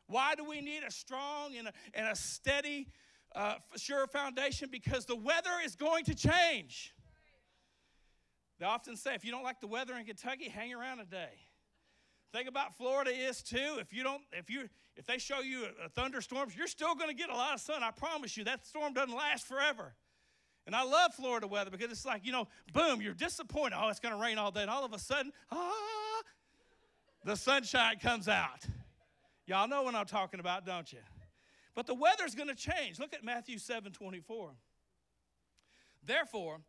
Why 0.08 0.36
do 0.36 0.44
we 0.44 0.62
need 0.62 0.84
a 0.86 0.92
strong 0.92 1.56
and 1.56 1.70
a, 1.70 1.74
and 1.94 2.08
a 2.10 2.16
steady, 2.16 2.90
uh, 3.34 3.56
sure 3.78 4.06
foundation? 4.08 4.70
Because 4.72 5.06
the 5.06 5.16
weather 5.16 5.52
is 5.64 5.76
going 5.76 6.04
to 6.06 6.16
change. 6.16 6.94
They 8.62 8.68
often 8.68 8.96
say 8.96 9.16
if 9.16 9.26
you 9.26 9.32
don't 9.32 9.42
like 9.42 9.60
the 9.60 9.66
weather 9.66 9.98
in 9.98 10.06
Kentucky, 10.06 10.48
hang 10.48 10.72
around 10.72 11.00
a 11.00 11.06
day. 11.06 11.32
Thing 12.32 12.48
about 12.48 12.78
Florida 12.78 13.10
is 13.10 13.42
too, 13.42 13.78
if 13.80 13.92
you 13.92 14.04
don't, 14.04 14.22
if 14.34 14.52
you 14.52 14.70
if 14.96 15.08
they 15.08 15.18
show 15.18 15.40
you 15.40 15.64
a, 15.64 15.86
a 15.86 15.90
thunderstorms, 15.90 16.56
you're 16.56 16.68
still 16.68 16.94
going 16.94 17.10
to 17.10 17.16
get 17.16 17.32
a 17.32 17.36
lot 17.36 17.56
of 17.56 17.60
sun. 17.60 17.82
I 17.82 17.90
promise 17.90 18.38
you, 18.38 18.44
that 18.44 18.68
storm 18.68 18.94
doesn't 18.94 19.16
last 19.16 19.48
forever. 19.48 19.96
And 20.68 20.76
I 20.76 20.84
love 20.84 21.16
Florida 21.16 21.48
weather 21.48 21.72
because 21.72 21.92
it's 21.92 22.06
like, 22.06 22.24
you 22.24 22.32
know, 22.32 22.48
boom, 22.72 23.02
you're 23.02 23.16
disappointed. 23.16 23.80
Oh, 23.82 23.90
it's 23.90 24.00
going 24.00 24.14
to 24.14 24.22
rain 24.22 24.38
all 24.38 24.52
day. 24.52 24.62
And 24.62 24.70
all 24.70 24.86
of 24.86 24.94
a 24.94 25.00
sudden, 25.00 25.32
ah, 25.52 26.22
the 27.26 27.36
sunshine 27.36 27.98
comes 27.98 28.28
out. 28.28 28.64
Y'all 29.48 29.68
know 29.68 29.82
what 29.82 29.96
I'm 29.96 30.06
talking 30.06 30.40
about, 30.40 30.68
don't 30.68 30.94
you? 30.94 31.00
But 31.74 31.88
the 31.88 31.96
weather's 31.96 32.36
going 32.36 32.50
to 32.50 32.56
change. 32.56 33.00
Look 33.00 33.16
at 33.16 33.24
Matthew 33.24 33.58
7 33.58 33.92
24. 33.92 34.52
Therefore, 36.06 36.60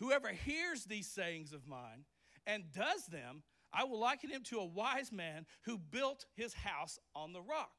Whoever 0.00 0.28
hears 0.28 0.84
these 0.84 1.06
sayings 1.06 1.52
of 1.52 1.66
mine 1.66 2.04
and 2.46 2.64
does 2.72 3.06
them, 3.06 3.42
I 3.72 3.84
will 3.84 4.00
liken 4.00 4.30
him 4.30 4.42
to 4.44 4.58
a 4.58 4.64
wise 4.64 5.12
man 5.12 5.46
who 5.62 5.78
built 5.78 6.24
his 6.34 6.54
house 6.54 6.98
on 7.14 7.32
the 7.32 7.42
rock. 7.42 7.70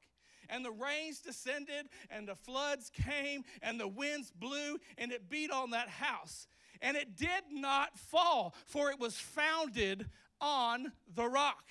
And 0.48 0.64
the 0.64 0.72
rains 0.72 1.20
descended, 1.20 1.88
and 2.10 2.28
the 2.28 2.36
floods 2.36 2.92
came, 2.94 3.44
and 3.62 3.80
the 3.80 3.88
winds 3.88 4.32
blew, 4.32 4.78
and 4.98 5.12
it 5.12 5.30
beat 5.30 5.52
on 5.52 5.72
that 5.72 5.90
house. 5.90 6.48
And 6.82 6.96
it 6.96 7.16
did 7.16 7.44
not 7.52 7.98
fall, 7.98 8.56
for 8.66 8.92
it 8.92 9.00
was 9.00 9.18
founded 9.18 10.08
on 10.40 10.92
the 11.14 11.28
rock. 11.28 11.64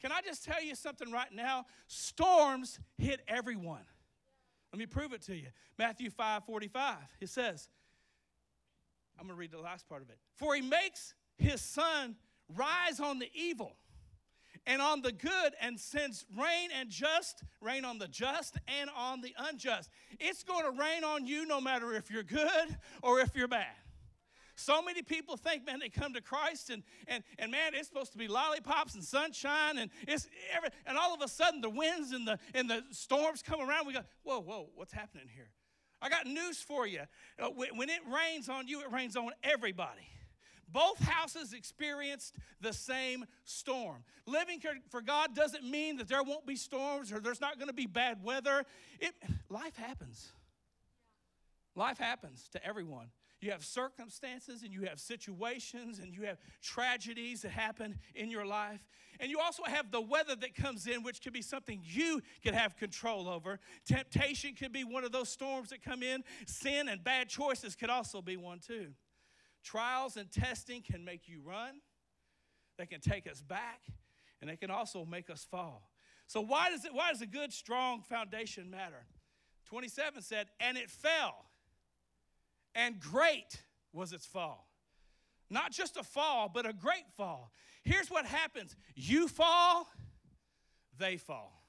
Can 0.00 0.12
I 0.12 0.20
just 0.20 0.44
tell 0.44 0.62
you 0.62 0.74
something 0.74 1.10
right 1.12 1.32
now? 1.32 1.66
Storms 1.86 2.78
hit 2.98 3.20
everyone. 3.28 3.84
Let 4.72 4.78
me 4.78 4.86
prove 4.86 5.12
it 5.12 5.22
to 5.22 5.36
you. 5.36 5.48
Matthew 5.78 6.10
5 6.10 6.44
45, 6.44 6.96
it 7.20 7.28
says, 7.28 7.68
I'm 9.22 9.28
going 9.28 9.36
to 9.36 9.40
read 9.40 9.52
the 9.52 9.60
last 9.60 9.88
part 9.88 10.02
of 10.02 10.10
it. 10.10 10.18
For 10.34 10.56
he 10.56 10.62
makes 10.62 11.14
his 11.38 11.60
sun 11.60 12.16
rise 12.48 12.98
on 12.98 13.20
the 13.20 13.30
evil 13.32 13.76
and 14.66 14.82
on 14.82 15.00
the 15.00 15.12
good 15.12 15.52
and 15.60 15.78
sends 15.78 16.26
rain 16.36 16.70
and 16.76 16.90
just, 16.90 17.44
rain 17.60 17.84
on 17.84 18.00
the 18.00 18.08
just 18.08 18.56
and 18.80 18.90
on 18.96 19.20
the 19.20 19.32
unjust. 19.38 19.90
It's 20.18 20.42
going 20.42 20.64
to 20.64 20.72
rain 20.72 21.04
on 21.04 21.24
you 21.24 21.46
no 21.46 21.60
matter 21.60 21.94
if 21.94 22.10
you're 22.10 22.24
good 22.24 22.76
or 23.00 23.20
if 23.20 23.36
you're 23.36 23.46
bad. 23.46 23.76
So 24.56 24.82
many 24.82 25.02
people 25.02 25.36
think, 25.36 25.64
man, 25.66 25.78
they 25.78 25.88
come 25.88 26.14
to 26.14 26.20
Christ 26.20 26.70
and, 26.70 26.82
and, 27.06 27.22
and 27.38 27.52
man, 27.52 27.74
it's 27.74 27.86
supposed 27.86 28.10
to 28.12 28.18
be 28.18 28.26
lollipops 28.26 28.96
and 28.96 29.04
sunshine 29.04 29.78
and 29.78 29.88
it's 30.08 30.26
every, 30.52 30.70
and 30.84 30.98
all 30.98 31.14
of 31.14 31.22
a 31.22 31.28
sudden 31.28 31.60
the 31.60 31.70
winds 31.70 32.10
and 32.10 32.26
the 32.26 32.40
and 32.54 32.68
the 32.68 32.82
storms 32.90 33.40
come 33.40 33.60
around. 33.60 33.86
We 33.86 33.92
go, 33.92 34.02
whoa, 34.24 34.40
whoa, 34.40 34.70
what's 34.74 34.92
happening 34.92 35.28
here? 35.32 35.50
I 36.02 36.08
got 36.08 36.26
news 36.26 36.58
for 36.58 36.86
you. 36.86 37.02
Uh, 37.38 37.48
when 37.50 37.88
it 37.88 38.00
rains 38.12 38.48
on 38.48 38.66
you, 38.66 38.80
it 38.80 38.90
rains 38.92 39.16
on 39.16 39.30
everybody. 39.44 40.08
Both 40.68 40.98
houses 41.00 41.52
experienced 41.52 42.34
the 42.60 42.72
same 42.72 43.26
storm. 43.44 44.04
Living 44.26 44.60
for 44.90 45.02
God 45.02 45.34
doesn't 45.34 45.64
mean 45.64 45.98
that 45.98 46.08
there 46.08 46.22
won't 46.22 46.46
be 46.46 46.56
storms 46.56 47.12
or 47.12 47.20
there's 47.20 47.40
not 47.40 47.58
going 47.58 47.68
to 47.68 47.74
be 47.74 47.86
bad 47.86 48.24
weather. 48.24 48.64
It, 48.98 49.14
life 49.48 49.76
happens. 49.76 50.32
Life 51.74 51.98
happens 51.98 52.48
to 52.52 52.66
everyone. 52.66 53.08
You 53.42 53.50
have 53.50 53.64
circumstances 53.64 54.62
and 54.62 54.72
you 54.72 54.82
have 54.82 55.00
situations 55.00 55.98
and 55.98 56.14
you 56.14 56.22
have 56.26 56.38
tragedies 56.62 57.42
that 57.42 57.50
happen 57.50 57.98
in 58.14 58.30
your 58.30 58.46
life. 58.46 58.80
And 59.18 59.30
you 59.30 59.40
also 59.40 59.64
have 59.64 59.90
the 59.90 60.00
weather 60.00 60.36
that 60.36 60.54
comes 60.54 60.86
in, 60.86 61.02
which 61.02 61.20
could 61.20 61.32
be 61.32 61.42
something 61.42 61.80
you 61.82 62.22
could 62.44 62.54
have 62.54 62.76
control 62.76 63.28
over. 63.28 63.58
Temptation 63.84 64.54
could 64.54 64.72
be 64.72 64.84
one 64.84 65.02
of 65.02 65.10
those 65.10 65.28
storms 65.28 65.70
that 65.70 65.82
come 65.82 66.04
in. 66.04 66.22
Sin 66.46 66.88
and 66.88 67.02
bad 67.02 67.28
choices 67.28 67.74
could 67.74 67.90
also 67.90 68.22
be 68.22 68.36
one 68.36 68.60
too. 68.60 68.92
Trials 69.64 70.16
and 70.16 70.30
testing 70.30 70.80
can 70.80 71.04
make 71.04 71.28
you 71.28 71.40
run, 71.44 71.80
they 72.78 72.86
can 72.86 73.00
take 73.00 73.28
us 73.28 73.40
back, 73.40 73.80
and 74.40 74.48
they 74.48 74.56
can 74.56 74.70
also 74.70 75.04
make 75.04 75.30
us 75.30 75.46
fall. 75.50 75.90
So, 76.26 76.40
why 76.40 76.70
does, 76.70 76.84
it, 76.84 76.94
why 76.94 77.12
does 77.12 77.22
a 77.22 77.26
good, 77.26 77.52
strong 77.52 78.02
foundation 78.02 78.70
matter? 78.70 79.06
27 79.66 80.22
said, 80.22 80.48
and 80.60 80.76
it 80.76 80.90
fell, 80.90 81.44
and 82.74 82.98
great 83.00 83.62
was 83.92 84.12
its 84.12 84.26
fall. 84.26 84.68
Not 85.50 85.72
just 85.72 85.96
a 85.96 86.02
fall, 86.02 86.50
but 86.52 86.66
a 86.66 86.72
great 86.72 87.04
fall. 87.16 87.52
Here's 87.84 88.10
what 88.10 88.24
happens 88.24 88.74
you 88.94 89.28
fall, 89.28 89.88
they 90.98 91.16
fall. 91.16 91.62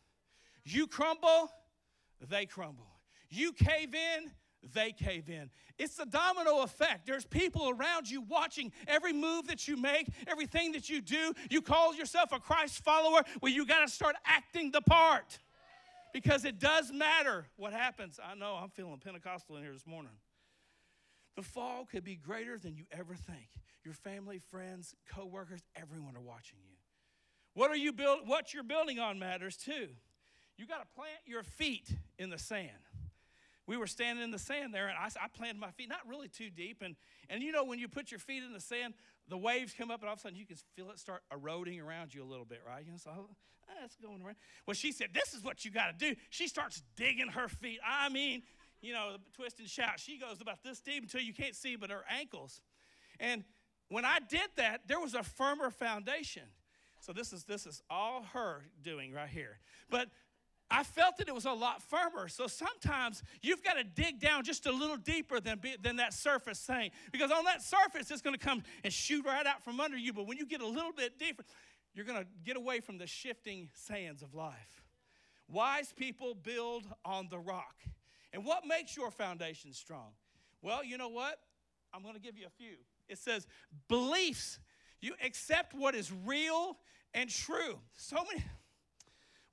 You 0.63 0.87
crumble, 0.87 1.51
they 2.29 2.45
crumble. 2.45 2.87
You 3.29 3.51
cave 3.51 3.93
in, 3.93 4.31
they 4.73 4.91
cave 4.91 5.29
in. 5.29 5.49
It's 5.77 5.99
a 5.99 6.05
domino 6.05 6.61
effect. 6.61 7.05
There's 7.05 7.25
people 7.25 7.69
around 7.69 8.09
you 8.09 8.21
watching 8.21 8.71
every 8.87 9.11
move 9.11 9.47
that 9.47 9.67
you 9.67 9.75
make, 9.75 10.07
everything 10.27 10.71
that 10.73 10.89
you 10.89 11.01
do. 11.01 11.33
You 11.49 11.61
call 11.61 11.93
yourself 11.95 12.31
a 12.31 12.39
Christ 12.39 12.83
follower, 12.83 13.23
well, 13.41 13.51
you 13.51 13.65
got 13.65 13.85
to 13.85 13.91
start 13.91 14.15
acting 14.25 14.71
the 14.71 14.81
part 14.81 15.39
because 16.13 16.45
it 16.45 16.59
does 16.59 16.91
matter 16.93 17.47
what 17.57 17.73
happens. 17.73 18.19
I 18.23 18.35
know 18.35 18.57
I'm 18.61 18.69
feeling 18.69 18.97
Pentecostal 19.03 19.57
in 19.57 19.63
here 19.63 19.73
this 19.73 19.87
morning. 19.87 20.11
The 21.35 21.41
fall 21.41 21.85
could 21.85 22.03
be 22.03 22.15
greater 22.15 22.57
than 22.57 22.75
you 22.75 22.85
ever 22.91 23.15
think. 23.15 23.49
Your 23.83 23.93
family, 23.93 24.39
friends, 24.51 24.95
coworkers, 25.09 25.61
everyone 25.75 26.15
are 26.15 26.21
watching 26.21 26.59
you. 26.63 26.77
What 27.53 27.69
are 27.71 27.75
you 27.75 27.91
build 27.91 28.27
what 28.27 28.53
you're 28.53 28.63
building 28.63 28.99
on 28.99 29.19
matters 29.19 29.57
too. 29.57 29.89
You 30.57 30.67
got 30.67 30.81
to 30.81 30.87
plant 30.95 31.19
your 31.25 31.43
feet 31.43 31.89
in 32.17 32.29
the 32.29 32.37
sand 32.37 32.69
we 33.65 33.77
were 33.77 33.87
standing 33.87 34.23
in 34.23 34.31
the 34.31 34.39
sand 34.39 34.73
there, 34.73 34.87
and 34.87 34.97
I, 34.97 35.05
I, 35.23 35.27
planted 35.27 35.59
my 35.59 35.71
feet, 35.71 35.89
not 35.89 35.99
really 36.07 36.27
too 36.27 36.49
deep. 36.49 36.81
And, 36.81 36.95
and 37.29 37.41
you 37.41 37.51
know, 37.51 37.63
when 37.63 37.79
you 37.79 37.87
put 37.87 38.11
your 38.11 38.19
feet 38.19 38.43
in 38.43 38.53
the 38.53 38.59
sand, 38.59 38.93
the 39.29 39.37
waves 39.37 39.73
come 39.77 39.89
up, 39.89 40.01
and 40.01 40.09
all 40.09 40.13
of 40.13 40.19
a 40.19 40.21
sudden 40.21 40.37
you 40.37 40.45
can 40.45 40.57
feel 40.75 40.91
it 40.91 40.99
start 40.99 41.21
eroding 41.31 41.79
around 41.79 42.13
you 42.13 42.23
a 42.23 42.25
little 42.25 42.45
bit, 42.45 42.61
right? 42.67 42.83
You 42.85 42.91
know, 42.91 42.97
so 42.97 43.11
oh, 43.15 43.29
that's 43.79 43.95
going 43.95 44.21
around. 44.21 44.35
Well, 44.67 44.73
she 44.73 44.91
said, 44.91 45.09
This 45.13 45.33
is 45.33 45.43
what 45.43 45.63
you 45.63 45.71
got 45.71 45.97
to 45.97 46.09
do. 46.09 46.15
She 46.29 46.47
starts 46.47 46.83
digging 46.97 47.29
her 47.29 47.47
feet. 47.47 47.79
I 47.87 48.09
mean, 48.09 48.43
you 48.83 48.93
know, 48.93 49.15
twist 49.33 49.59
and 49.59 49.67
shout. 49.67 49.99
She 49.99 50.19
goes 50.19 50.41
about 50.41 50.61
this 50.63 50.79
deep 50.81 51.03
until 51.03 51.21
you 51.21 51.33
can't 51.33 51.55
see 51.55 51.75
but 51.75 51.89
her 51.89 52.03
ankles. 52.09 52.61
And 53.19 53.43
when 53.89 54.05
I 54.05 54.19
did 54.29 54.49
that, 54.57 54.81
there 54.87 54.99
was 54.99 55.13
a 55.15 55.23
firmer 55.23 55.69
foundation. 55.69 56.43
So 56.99 57.13
this 57.13 57.33
is 57.33 57.45
this 57.45 57.65
is 57.65 57.81
all 57.89 58.23
her 58.33 58.63
doing 58.81 59.13
right 59.13 59.29
here. 59.29 59.59
But 59.89 60.09
I 60.69 60.83
felt 60.83 61.17
that 61.17 61.27
it 61.27 61.35
was 61.35 61.45
a 61.45 61.51
lot 61.51 61.81
firmer. 61.83 62.27
So 62.27 62.47
sometimes 62.47 63.21
you've 63.41 63.63
got 63.63 63.73
to 63.73 63.83
dig 63.83 64.19
down 64.19 64.43
just 64.43 64.65
a 64.65 64.71
little 64.71 64.97
deeper 64.97 65.39
than, 65.39 65.61
than 65.81 65.97
that 65.97 66.13
surface 66.13 66.59
thing. 66.59 66.91
Because 67.11 67.31
on 67.31 67.45
that 67.45 67.61
surface, 67.61 68.09
it's 68.09 68.21
going 68.21 68.35
to 68.35 68.43
come 68.43 68.63
and 68.83 68.91
shoot 68.91 69.25
right 69.25 69.45
out 69.45 69.63
from 69.63 69.79
under 69.79 69.97
you. 69.97 70.13
But 70.13 70.25
when 70.25 70.37
you 70.37 70.47
get 70.47 70.61
a 70.61 70.67
little 70.67 70.91
bit 70.91 71.19
deeper, 71.19 71.43
you're 71.93 72.05
going 72.05 72.19
to 72.19 72.27
get 72.43 72.57
away 72.57 72.79
from 72.79 72.97
the 72.97 73.05
shifting 73.05 73.69
sands 73.73 74.23
of 74.23 74.33
life. 74.33 74.83
Wise 75.47 75.93
people 75.95 76.33
build 76.33 76.87
on 77.05 77.27
the 77.29 77.37
rock. 77.37 77.75
And 78.33 78.43
what 78.43 78.65
makes 78.67 78.97
your 78.97 79.11
foundation 79.11 79.73
strong? 79.73 80.11
Well, 80.61 80.83
you 80.83 80.97
know 80.97 81.09
what? 81.09 81.39
I'm 81.93 82.01
going 82.01 82.15
to 82.15 82.21
give 82.21 82.37
you 82.37 82.47
a 82.47 82.49
few. 82.49 82.77
It 83.07 83.19
says 83.19 83.45
beliefs. 83.87 84.59
You 84.99 85.13
accept 85.23 85.73
what 85.75 85.93
is 85.93 86.11
real 86.25 86.77
and 87.13 87.29
true. 87.29 87.79
So 87.95 88.17
many 88.31 88.43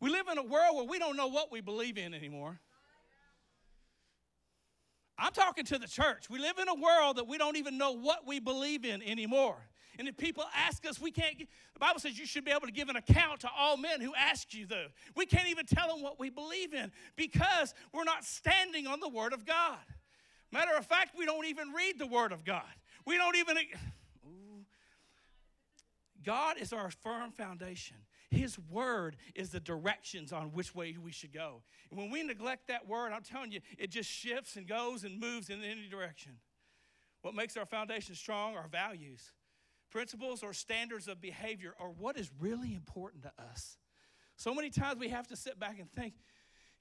we 0.01 0.09
live 0.09 0.29
in 0.33 0.39
a 0.39 0.43
world 0.43 0.77
where 0.77 0.87
we 0.87 0.99
don't 0.99 1.17
know 1.17 1.27
what 1.27 1.53
we 1.53 1.61
believe 1.61 1.99
in 1.99 2.15
anymore. 2.15 2.59
I'm 5.19 5.33
talking 5.33 5.65
to 5.67 5.79
the 5.79 5.87
church. 5.87 6.31
We 6.31 6.39
live 6.39 6.59
in 6.59 6.69
a 6.69 6.75
world 6.75 7.19
that 7.19 7.29
we 7.29 7.37
don't 7.37 7.57
even 7.57 7.77
know 7.77 7.93
what 7.93 8.27
we 8.27 8.41
believe 8.41 8.87
in 8.87 9.03
anymore. 9.03 9.59
And 9.99 10.09
if 10.09 10.17
people 10.17 10.45
ask 10.55 10.87
us, 10.87 11.01
we 11.01 11.11
can't. 11.11 11.39
The 11.39 11.79
Bible 11.79 12.01
says 12.01 12.19
you 12.19 12.27
should 12.27 12.45
be 12.45 12.51
able 12.51 12.67
to 12.67 12.73
give 12.73 12.89
an 12.89 12.97
account 12.97 13.41
to 13.41 13.51
all 13.57 13.77
men 13.77 14.01
who 14.01 14.15
ask 14.15 14.55
you, 14.55 14.67
though. 14.67 14.87
We 15.17 15.27
can't 15.27 15.49
even 15.49 15.67
tell 15.67 15.89
them 15.89 16.03
what 16.03 16.19
we 16.19 16.31
believe 16.31 16.73
in 16.73 16.91
because 17.17 17.75
we're 17.93 18.05
not 18.05 18.25
standing 18.25 18.87
on 18.87 19.01
the 19.01 19.09
Word 19.09 19.33
of 19.33 19.45
God. 19.45 19.79
Matter 20.53 20.73
of 20.77 20.87
fact, 20.87 21.17
we 21.17 21.27
don't 21.27 21.47
even 21.47 21.73
read 21.73 21.99
the 21.99 22.07
Word 22.07 22.33
of 22.33 22.45
God. 22.45 22.63
We 23.07 23.17
don't 23.17 23.37
even. 23.37 23.57
God 26.23 26.57
is 26.59 26.73
our 26.73 26.91
firm 26.91 27.33
foundation. 27.33 27.97
His 28.31 28.59
word 28.71 29.17
is 29.35 29.51
the 29.51 29.59
directions 29.59 30.33
on 30.33 30.53
which 30.53 30.73
way 30.73 30.97
we 31.03 31.11
should 31.11 31.33
go. 31.33 31.63
And 31.91 31.99
when 31.99 32.11
we 32.11 32.23
neglect 32.23 32.69
that 32.69 32.87
word, 32.87 33.13
I'm 33.13 33.23
telling 33.23 33.51
you, 33.51 33.61
it 33.77 33.91
just 33.91 34.09
shifts 34.09 34.55
and 34.55 34.69
goes 34.69 35.03
and 35.03 35.19
moves 35.19 35.51
in 35.51 35.65
any 35.65 35.89
direction. 35.89 36.33
What 37.23 37.35
makes 37.35 37.57
our 37.57 37.67
foundation 37.67 38.15
strong 38.15 38.57
are 38.57 38.69
values, 38.69 39.33
principles, 39.91 40.43
or 40.43 40.53
standards 40.53 41.09
of 41.09 41.21
behavior, 41.21 41.75
or 41.79 41.91
what 41.91 42.17
is 42.17 42.31
really 42.41 42.75
important 42.75 43.23
to 43.25 43.33
us. 43.51 43.79
So 44.37 44.55
many 44.55 44.71
times 44.71 44.99
we 44.99 45.09
have 45.09 45.27
to 45.29 45.37
sit 45.37 45.59
back 45.59 45.79
and 45.79 45.91
think. 45.93 46.15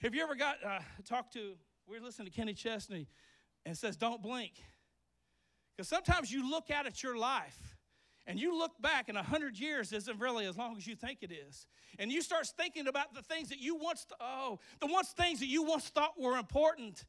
Have 0.01 0.15
you 0.15 0.23
ever 0.23 0.35
got 0.35 0.57
uh, 0.65 0.79
talked 1.05 1.33
to? 1.33 1.55
We 1.87 1.97
are 1.97 2.01
listening 2.01 2.27
to 2.27 2.33
Kenny 2.33 2.53
Chesney, 2.53 3.07
and 3.65 3.77
says, 3.77 3.97
"Don't 3.97 4.21
blink," 4.21 4.53
because 5.75 5.87
sometimes 5.87 6.31
you 6.31 6.49
look 6.49 6.71
out 6.71 6.85
at 6.85 7.03
your 7.03 7.17
life 7.17 7.75
and 8.27 8.39
you 8.39 8.57
look 8.57 8.79
back, 8.79 9.09
and 9.09 9.15
100 9.15 9.57
years 9.57 9.91
isn't 9.91 10.19
really 10.19 10.45
as 10.45 10.55
long 10.55 10.77
as 10.77 10.85
you 10.85 10.95
think 10.95 11.19
it 11.21 11.31
is. 11.31 11.65
And 11.97 12.11
you 12.11 12.21
start 12.21 12.45
thinking 12.55 12.87
about 12.87 13.15
the 13.15 13.23
things 13.23 13.49
that 13.49 13.59
you 13.59 13.75
once, 13.75 14.05
oh, 14.21 14.59
the 14.79 14.85
once 14.85 15.09
things 15.09 15.39
that 15.39 15.47
you 15.47 15.63
once 15.63 15.89
thought 15.89 16.13
were 16.19 16.37
important 16.37 17.05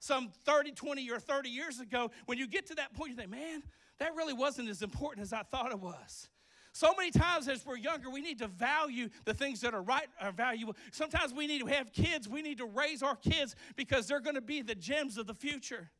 some 0.00 0.30
30, 0.44 0.72
20, 0.72 1.10
or 1.10 1.18
30 1.18 1.50
years 1.50 1.78
ago. 1.78 2.10
When 2.26 2.38
you 2.38 2.46
get 2.46 2.66
to 2.66 2.74
that 2.76 2.94
point, 2.94 3.10
you 3.10 3.16
think, 3.16 3.30
man, 3.30 3.62
that 4.00 4.16
really 4.16 4.32
wasn't 4.32 4.68
as 4.68 4.82
important 4.82 5.22
as 5.22 5.32
I 5.32 5.42
thought 5.44 5.70
it 5.70 5.78
was. 5.78 6.28
So 6.72 6.94
many 6.96 7.10
times 7.10 7.48
as 7.48 7.64
we're 7.66 7.76
younger, 7.76 8.10
we 8.10 8.20
need 8.20 8.38
to 8.38 8.48
value 8.48 9.08
the 9.24 9.34
things 9.34 9.60
that 9.60 9.74
are 9.74 9.82
right, 9.82 10.06
are 10.20 10.32
valuable. 10.32 10.76
Sometimes 10.92 11.32
we 11.32 11.46
need 11.46 11.60
to 11.60 11.66
have 11.66 11.92
kids. 11.92 12.28
We 12.28 12.42
need 12.42 12.58
to 12.58 12.66
raise 12.66 13.02
our 13.02 13.16
kids 13.16 13.56
because 13.76 14.06
they're 14.06 14.20
going 14.20 14.36
to 14.36 14.40
be 14.40 14.62
the 14.62 14.74
gems 14.74 15.18
of 15.18 15.26
the 15.26 15.34
future. 15.34 15.90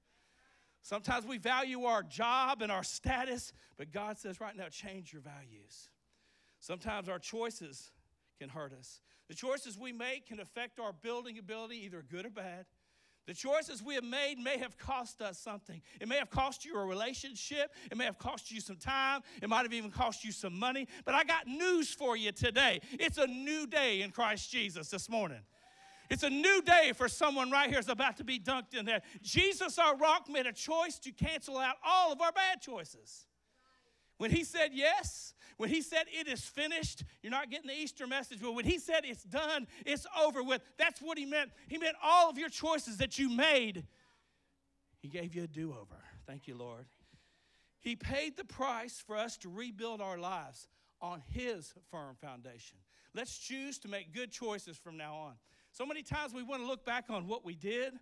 Sometimes 0.83 1.27
we 1.27 1.39
value 1.39 1.85
our 1.85 2.03
job 2.03 2.63
and 2.63 2.73
our 2.73 2.85
status, 2.85 3.53
but 3.77 3.93
God 3.93 4.19
says 4.19 4.41
right 4.41 4.57
now, 4.57 4.69
change 4.71 5.13
your 5.13 5.23
values. 5.23 5.91
Sometimes 6.61 7.09
our 7.09 7.19
choices 7.19 7.91
can 8.39 8.49
hurt 8.49 8.73
us. 8.73 9.01
The 9.29 9.35
choices 9.35 9.79
we 9.79 9.93
make 9.93 10.27
can 10.27 10.41
affect 10.41 10.81
our 10.81 10.93
building 10.93 11.39
ability, 11.39 11.85
either 11.85 12.03
good 12.09 12.27
or 12.27 12.31
bad. 12.31 12.65
The 13.27 13.35
choices 13.35 13.83
we 13.83 13.95
have 13.95 14.05
made 14.05 14.39
may 14.39 14.59
have 14.59 14.77
cost 14.79 15.21
us 15.23 15.39
something. 15.39 15.81
It 16.01 16.09
may 16.09 16.17
have 16.17 16.31
cost 16.31 16.65
you 16.65 16.77
a 16.77 16.85
relationship. 16.85 17.73
It 17.91 17.97
may 17.97 18.05
have 18.05 18.19
cost 18.19 18.51
you 18.51 18.61
some 18.61 18.77
time. 18.77 19.21
It 19.43 19.49
might 19.49 19.63
have 19.63 19.73
even 19.73 19.91
cost 19.91 20.25
you 20.25 20.33
some 20.33 20.59
money. 20.59 20.89
But 21.05 21.15
I 21.15 21.25
got 21.25 21.47
news 21.47 21.93
for 21.93 22.17
you 22.17 22.33
today. 22.33 22.81
It's 22.93 23.19
a 23.19 23.27
new 23.27 23.67
day 23.67 24.03
in 24.03 24.11
Christ 24.11 24.51
Jesus 24.51 24.91
this 24.91 25.09
morning. 25.09 25.41
It's 26.11 26.25
a 26.25 26.31
new 26.31 26.61
day 26.63 26.93
for 26.97 27.09
someone 27.09 27.53
right 27.53 27.71
here 27.71 27.79
is 27.79 27.89
about 27.89 28.17
to 28.17 28.25
be 28.25 28.41
dunked 28.41 28.75
in 28.75 28.85
there. 28.85 29.01
Jesus, 29.23 29.79
our 29.79 29.97
rock, 29.97 30.29
made 30.29 30.47
a 30.47 30.53
choice 30.53 30.99
to 31.01 31.13
cancel 31.13 31.57
out 31.57 31.77
all 31.87 32.13
of 32.13 32.21
our 32.21 32.33
bad 32.33 32.61
choices. 32.61 33.27
When 34.21 34.31
he 34.31 34.45
said 34.45 34.73
yes, 34.75 35.33
when 35.57 35.71
he 35.71 35.81
said 35.81 36.05
it 36.13 36.29
is 36.29 36.43
finished, 36.43 37.05
you're 37.23 37.31
not 37.31 37.51
getting 37.51 37.69
the 37.69 37.75
Easter 37.75 38.07
message, 38.07 38.41
but 38.43 38.53
when 38.53 38.67
he 38.67 38.79
said 38.79 39.01
it's 39.05 39.23
done, 39.23 39.67
it's 39.87 40.07
over 40.23 40.43
with, 40.43 40.61
that's 40.77 41.01
what 41.01 41.17
he 41.17 41.25
meant. 41.25 41.53
He 41.69 41.79
meant 41.79 41.97
all 42.05 42.29
of 42.29 42.37
your 42.37 42.51
choices 42.51 42.99
that 42.99 43.19
you 43.19 43.31
made, 43.31 43.87
he 44.99 45.09
gave 45.09 45.35
you 45.35 45.45
a 45.45 45.47
do 45.47 45.71
over. 45.71 45.97
Thank 46.27 46.47
you, 46.47 46.55
Lord. 46.55 46.85
He 47.81 47.97
paid 47.97 48.37
the 48.37 48.45
price 48.45 49.03
for 49.07 49.17
us 49.17 49.39
to 49.39 49.49
rebuild 49.49 50.03
our 50.03 50.19
lives 50.19 50.69
on 51.01 51.23
His 51.31 51.73
firm 51.91 52.15
foundation. 52.21 52.77
Let's 53.15 53.39
choose 53.39 53.79
to 53.79 53.89
make 53.89 54.13
good 54.13 54.31
choices 54.31 54.77
from 54.77 54.99
now 54.99 55.15
on. 55.15 55.33
So 55.73 55.87
many 55.87 56.03
times 56.03 56.35
we 56.35 56.43
want 56.43 56.61
to 56.61 56.69
look 56.69 56.85
back 56.85 57.07
on 57.09 57.27
what 57.27 57.43
we 57.43 57.55
did, 57.55 57.95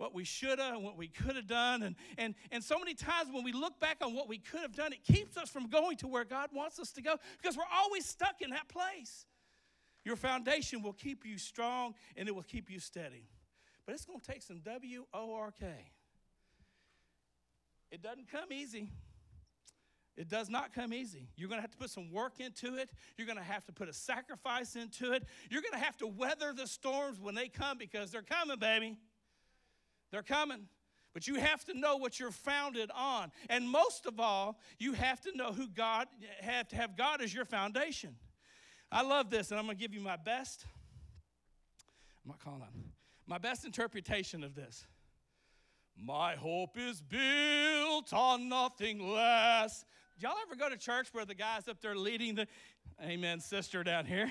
what 0.00 0.14
we 0.14 0.24
should 0.24 0.58
have, 0.58 0.76
and 0.76 0.82
what 0.82 0.96
we 0.96 1.08
could 1.08 1.36
have 1.36 1.46
done. 1.46 1.82
And, 1.82 1.94
and, 2.16 2.34
and 2.50 2.64
so 2.64 2.78
many 2.78 2.94
times 2.94 3.28
when 3.30 3.44
we 3.44 3.52
look 3.52 3.78
back 3.80 3.98
on 4.00 4.14
what 4.14 4.28
we 4.28 4.38
could 4.38 4.60
have 4.60 4.74
done, 4.74 4.94
it 4.94 5.04
keeps 5.04 5.36
us 5.36 5.50
from 5.50 5.68
going 5.68 5.98
to 5.98 6.08
where 6.08 6.24
God 6.24 6.48
wants 6.54 6.78
us 6.78 6.90
to 6.92 7.02
go 7.02 7.16
because 7.40 7.54
we're 7.54 7.64
always 7.70 8.06
stuck 8.06 8.40
in 8.40 8.48
that 8.50 8.66
place. 8.68 9.26
Your 10.02 10.16
foundation 10.16 10.80
will 10.82 10.94
keep 10.94 11.26
you 11.26 11.36
strong 11.36 11.92
and 12.16 12.26
it 12.28 12.34
will 12.34 12.42
keep 12.42 12.70
you 12.70 12.80
steady. 12.80 13.28
But 13.84 13.94
it's 13.94 14.06
going 14.06 14.20
to 14.20 14.26
take 14.26 14.40
some 14.40 14.60
W 14.60 15.04
O 15.12 15.34
R 15.34 15.52
K. 15.60 15.66
It 17.90 18.00
doesn't 18.00 18.30
come 18.32 18.54
easy. 18.54 18.88
It 20.16 20.28
does 20.28 20.48
not 20.48 20.72
come 20.74 20.94
easy. 20.94 21.28
You're 21.36 21.50
going 21.50 21.58
to 21.58 21.62
have 21.62 21.72
to 21.72 21.78
put 21.78 21.90
some 21.90 22.10
work 22.10 22.40
into 22.40 22.76
it. 22.76 22.88
You're 23.18 23.26
going 23.26 23.38
to 23.38 23.44
have 23.44 23.66
to 23.66 23.72
put 23.72 23.88
a 23.90 23.92
sacrifice 23.92 24.76
into 24.76 25.12
it. 25.12 25.24
You're 25.50 25.62
going 25.62 25.78
to 25.78 25.84
have 25.84 25.98
to 25.98 26.06
weather 26.06 26.54
the 26.56 26.66
storms 26.66 27.20
when 27.20 27.34
they 27.34 27.48
come 27.48 27.76
because 27.76 28.10
they're 28.10 28.22
coming, 28.22 28.58
baby. 28.58 28.96
They're 30.10 30.22
coming. 30.22 30.68
But 31.12 31.26
you 31.26 31.36
have 31.36 31.64
to 31.64 31.78
know 31.78 31.96
what 31.96 32.20
you're 32.20 32.30
founded 32.30 32.90
on. 32.94 33.32
And 33.48 33.68
most 33.68 34.06
of 34.06 34.20
all, 34.20 34.60
you 34.78 34.92
have 34.92 35.20
to 35.22 35.36
know 35.36 35.52
who 35.52 35.68
God, 35.68 36.06
have 36.40 36.68
to 36.68 36.76
have 36.76 36.96
God 36.96 37.20
as 37.20 37.34
your 37.34 37.44
foundation. 37.44 38.14
I 38.92 39.02
love 39.02 39.30
this, 39.30 39.50
and 39.50 39.58
I'm 39.58 39.66
going 39.66 39.76
to 39.76 39.80
give 39.80 39.92
you 39.94 40.00
my 40.00 40.16
best. 40.16 40.66
I'm 42.24 42.30
not 42.30 42.38
calling 42.38 42.62
on 42.62 42.90
my 43.30 43.38
best 43.38 43.64
interpretation 43.64 44.42
of 44.42 44.56
this. 44.56 44.84
My 45.96 46.34
hope 46.34 46.76
is 46.76 47.00
built 47.00 48.12
on 48.12 48.48
nothing 48.48 49.08
less. 49.08 49.84
Y'all 50.18 50.34
ever 50.44 50.56
go 50.56 50.68
to 50.68 50.76
church 50.76 51.08
where 51.12 51.24
the 51.24 51.34
guy's 51.34 51.68
up 51.68 51.80
there 51.80 51.94
leading 51.94 52.34
the, 52.34 52.48
amen, 53.00 53.38
sister 53.38 53.84
down 53.84 54.04
here? 54.04 54.30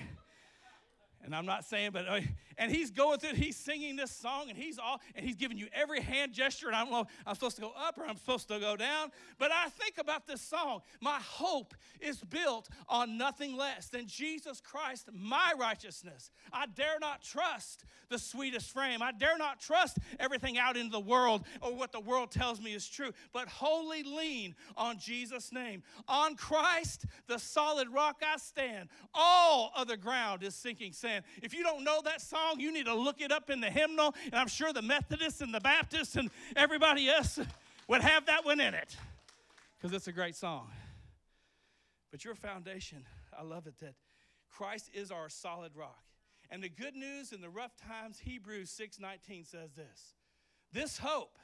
And 1.24 1.36
I'm 1.36 1.46
not 1.46 1.66
saying, 1.66 1.92
but 1.92 2.08
uh, 2.08 2.22
and 2.58 2.72
he's 2.72 2.92
going 2.92 3.20
through, 3.20 3.36
he's 3.36 3.56
singing 3.56 3.96
this 3.96 4.12
song, 4.12 4.50
and 4.50 4.58
he's 4.58 4.78
all, 4.78 5.00
and 5.16 5.26
he's 5.26 5.36
giving 5.36 5.58
you 5.58 5.68
every 5.74 6.02
hand 6.02 6.34
gesture, 6.34 6.68
and 6.68 6.76
I 6.76 6.84
don't 6.84 6.92
know, 6.92 7.08
I'm 7.26 7.36
supposed 7.36 7.56
to 7.56 7.62
go 7.62 7.72
up 7.78 7.98
or 7.98 8.06
I'm 8.06 8.18
supposed 8.18 8.48
to 8.50 8.60
go 8.60 8.76
down. 8.76 9.12
But 9.38 9.52
I 9.52 9.70
think 9.70 9.98
about 9.98 10.28
this 10.28 10.42
song. 10.42 10.82
My 11.02 11.20
hope 11.22 11.74
is 12.02 12.18
built 12.18 12.70
on 12.88 13.18
nothing 13.18 13.56
less 13.56 13.88
than 13.88 14.08
Jesus 14.08 14.62
Christ, 14.62 15.10
my 15.14 15.54
righteousness. 15.58 16.32
I 16.52 16.66
dare 16.66 17.00
not 17.00 17.22
trust 17.22 17.86
the 18.10 18.20
sweetest 18.20 18.72
frame. 18.72 19.02
I 19.02 19.12
dare 19.12 19.38
not 19.38 19.60
trust 19.60 19.98
everything 20.20 20.58
out 20.58 20.76
in 20.76 20.90
the 20.90 21.00
world 21.00 21.46
or 21.62 21.74
what 21.74 21.92
the 21.92 22.00
world 22.00 22.32
tells 22.32 22.60
me 22.60 22.74
is 22.74 22.88
true, 22.88 23.12
but 23.34 23.48
wholly 23.48 24.04
lean 24.04 24.56
on 24.76 24.98
Jesus' 24.98 25.52
name. 25.52 25.84
On 26.08 26.36
Christ, 26.36 27.06
the 27.28 27.38
solid 27.38 27.88
rock 27.90 28.22
I 28.26 28.38
stand. 28.38 28.90
All 29.14 29.72
other 29.76 29.96
ground 29.96 30.44
is 30.44 30.56
sinking 30.56 30.94
saying. 31.10 31.24
If 31.42 31.54
you 31.54 31.64
don't 31.64 31.84
know 31.84 32.02
that 32.04 32.22
song, 32.22 32.60
you 32.60 32.72
need 32.72 32.86
to 32.86 32.96
look 32.96 33.22
it 33.22 33.32
up 33.32 33.50
in 33.50 33.60
the 33.60 33.70
hymnal, 33.70 34.14
and 34.26 34.36
I'm 34.36 34.48
sure 34.48 34.72
the 34.74 34.82
Methodists 34.82 35.42
and 35.42 35.54
the 35.54 35.60
Baptists 35.60 36.16
and 36.16 36.30
everybody 36.56 37.10
else 37.10 37.40
would 37.88 38.02
have 38.02 38.26
that 38.28 38.46
one 38.46 38.60
in 38.60 38.74
it 38.74 38.96
because 39.78 39.96
it's 39.96 40.08
a 40.08 40.12
great 40.12 40.36
song. 40.36 40.70
But 42.12 42.26
your 42.26 42.36
foundation, 42.36 43.06
I 43.38 43.44
love 43.44 43.68
it 43.68 43.80
that 43.80 43.96
Christ 44.50 44.90
is 44.94 45.12
our 45.12 45.30
solid 45.30 45.76
rock. 45.76 46.04
And 46.52 46.64
the 46.64 46.70
good 46.70 46.96
news 46.96 47.32
in 47.32 47.42
the 47.42 47.50
rough 47.50 47.76
times, 47.78 48.20
Hebrews 48.20 48.72
6:19 48.72 49.46
says 49.46 49.74
this. 49.74 50.16
This 50.72 50.98
hope 50.98 51.38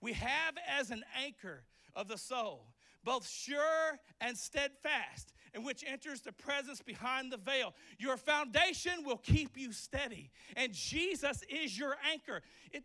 we 0.00 0.14
have 0.14 0.54
as 0.66 0.90
an 0.90 1.04
anchor 1.16 1.64
of 1.94 2.08
the 2.08 2.18
soul, 2.18 2.72
both 3.04 3.28
sure 3.28 3.98
and 4.20 4.36
steadfast, 4.36 5.32
in 5.54 5.64
which 5.64 5.84
enters 5.86 6.20
the 6.20 6.32
presence 6.32 6.82
behind 6.82 7.32
the 7.32 7.36
veil. 7.36 7.74
Your 7.98 8.16
foundation 8.16 9.04
will 9.04 9.18
keep 9.18 9.56
you 9.56 9.72
steady, 9.72 10.30
and 10.56 10.72
Jesus 10.72 11.42
is 11.48 11.78
your 11.78 11.96
anchor. 12.10 12.42
It, 12.72 12.84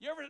you 0.00 0.10
ever, 0.10 0.22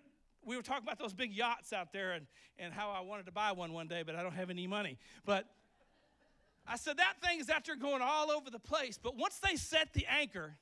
we 0.45 0.57
were 0.57 0.62
talking 0.62 0.85
about 0.85 0.99
those 0.99 1.15
big 1.15 1.33
yachts 1.33 1.73
out 1.73 1.93
there 1.93 2.12
and, 2.12 2.27
and 2.59 2.73
how 2.73 2.91
I 2.91 3.01
wanted 3.01 3.27
to 3.27 3.33
buy 3.33 3.53
one 3.53 3.73
one 3.73 3.88
day, 3.88 4.03
but 4.05 4.15
I 4.15 4.23
don't 4.23 4.35
have 4.35 4.51
any 4.51 4.67
money. 4.67 4.99
But 5.25 5.47
I 6.67 6.77
said, 6.77 6.97
that 6.97 7.15
thing 7.23 7.41
is 7.41 7.47
there 7.47 7.77
going 7.77 8.03
all 8.03 8.31
over 8.31 8.51
the 8.51 8.59
place. 8.59 8.99
But 9.03 9.17
once 9.17 9.38
they 9.38 9.57
set 9.57 9.93
the 9.93 10.07
anchor, 10.07 10.57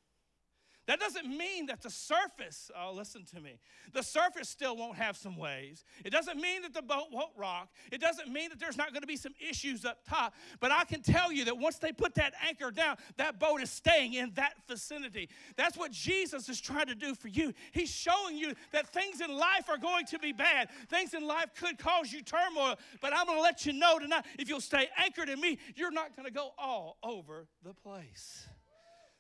that 0.87 0.99
doesn't 0.99 1.27
mean 1.27 1.67
that 1.67 1.81
the 1.81 1.91
surface, 1.91 2.69
oh, 2.77 2.93
listen 2.93 3.25
to 3.35 3.41
me, 3.41 3.61
the 3.93 4.03
surface 4.03 4.49
still 4.49 4.77
won't 4.77 4.97
have 4.97 5.17
some 5.17 5.37
waves. 5.37 5.85
It 6.05 6.11
doesn't 6.11 6.41
mean 6.41 6.63
that 6.63 6.75
the 6.75 6.83
boat 6.83 7.07
won't 7.13 7.31
rock. 7.37 7.69
It 7.93 8.01
doesn't 8.01 8.33
mean 8.33 8.49
that 8.49 8.59
there's 8.59 8.77
not 8.77 8.89
going 8.93 9.03
to 9.03 9.07
be 9.07 9.17
some 9.17 9.35
issues 9.49 9.85
up 9.85 9.99
top. 10.09 10.35
But 10.59 10.73
I 10.73 10.85
can 10.85 11.01
tell 11.01 11.31
you 11.31 11.45
that 11.45 11.57
once 11.57 11.79
they 11.79 11.93
put 11.93 12.17
that 12.17 12.35
anchor 12.45 12.73
down, 12.73 12.97
that 13.17 13.39
boat 13.39 13.63
is 13.63 13.71
staying 13.71 14.15
in 14.15 14.33
that 14.35 14.55
vicinity. 14.67 15.29
That's 15.57 15.77
what 15.77 15.93
Jesus 15.93 16.49
is 16.49 16.61
trying 16.61 16.87
to 16.87 16.97
do 16.97 17.15
for 17.15 17.29
you. 17.29 17.53
He's 17.71 17.91
showing 17.91 18.37
you 18.37 18.53
that 18.73 18.93
things 18.93 19.21
in 19.21 19.31
life 19.31 19.69
are 19.69 19.79
going 19.79 20.07
to 20.07 20.19
be 20.19 20.33
bad. 20.33 20.69
Things 20.89 21.15
in 21.15 21.25
life 21.25 21.51
could 21.57 21.79
cause 21.79 22.13
you 22.13 22.23
turmoil. 22.23 22.77
But 23.01 23.17
I'm 23.17 23.27
going 23.27 23.39
to 23.39 23.43
let 23.43 23.65
you 23.65 23.73
know 23.73 24.01
tonight 24.01 24.25
if 24.37 24.49
you'll 24.49 24.61
stay 24.61 24.89
anchored 24.97 25.29
in 25.29 25.41
me, 25.41 25.59
you're 25.77 25.93
not 25.93 26.17
going 26.17 26.27
to 26.27 26.33
go 26.33 26.51
all 26.59 26.97
over 27.05 27.47
the 27.63 27.73
place. 27.73 28.49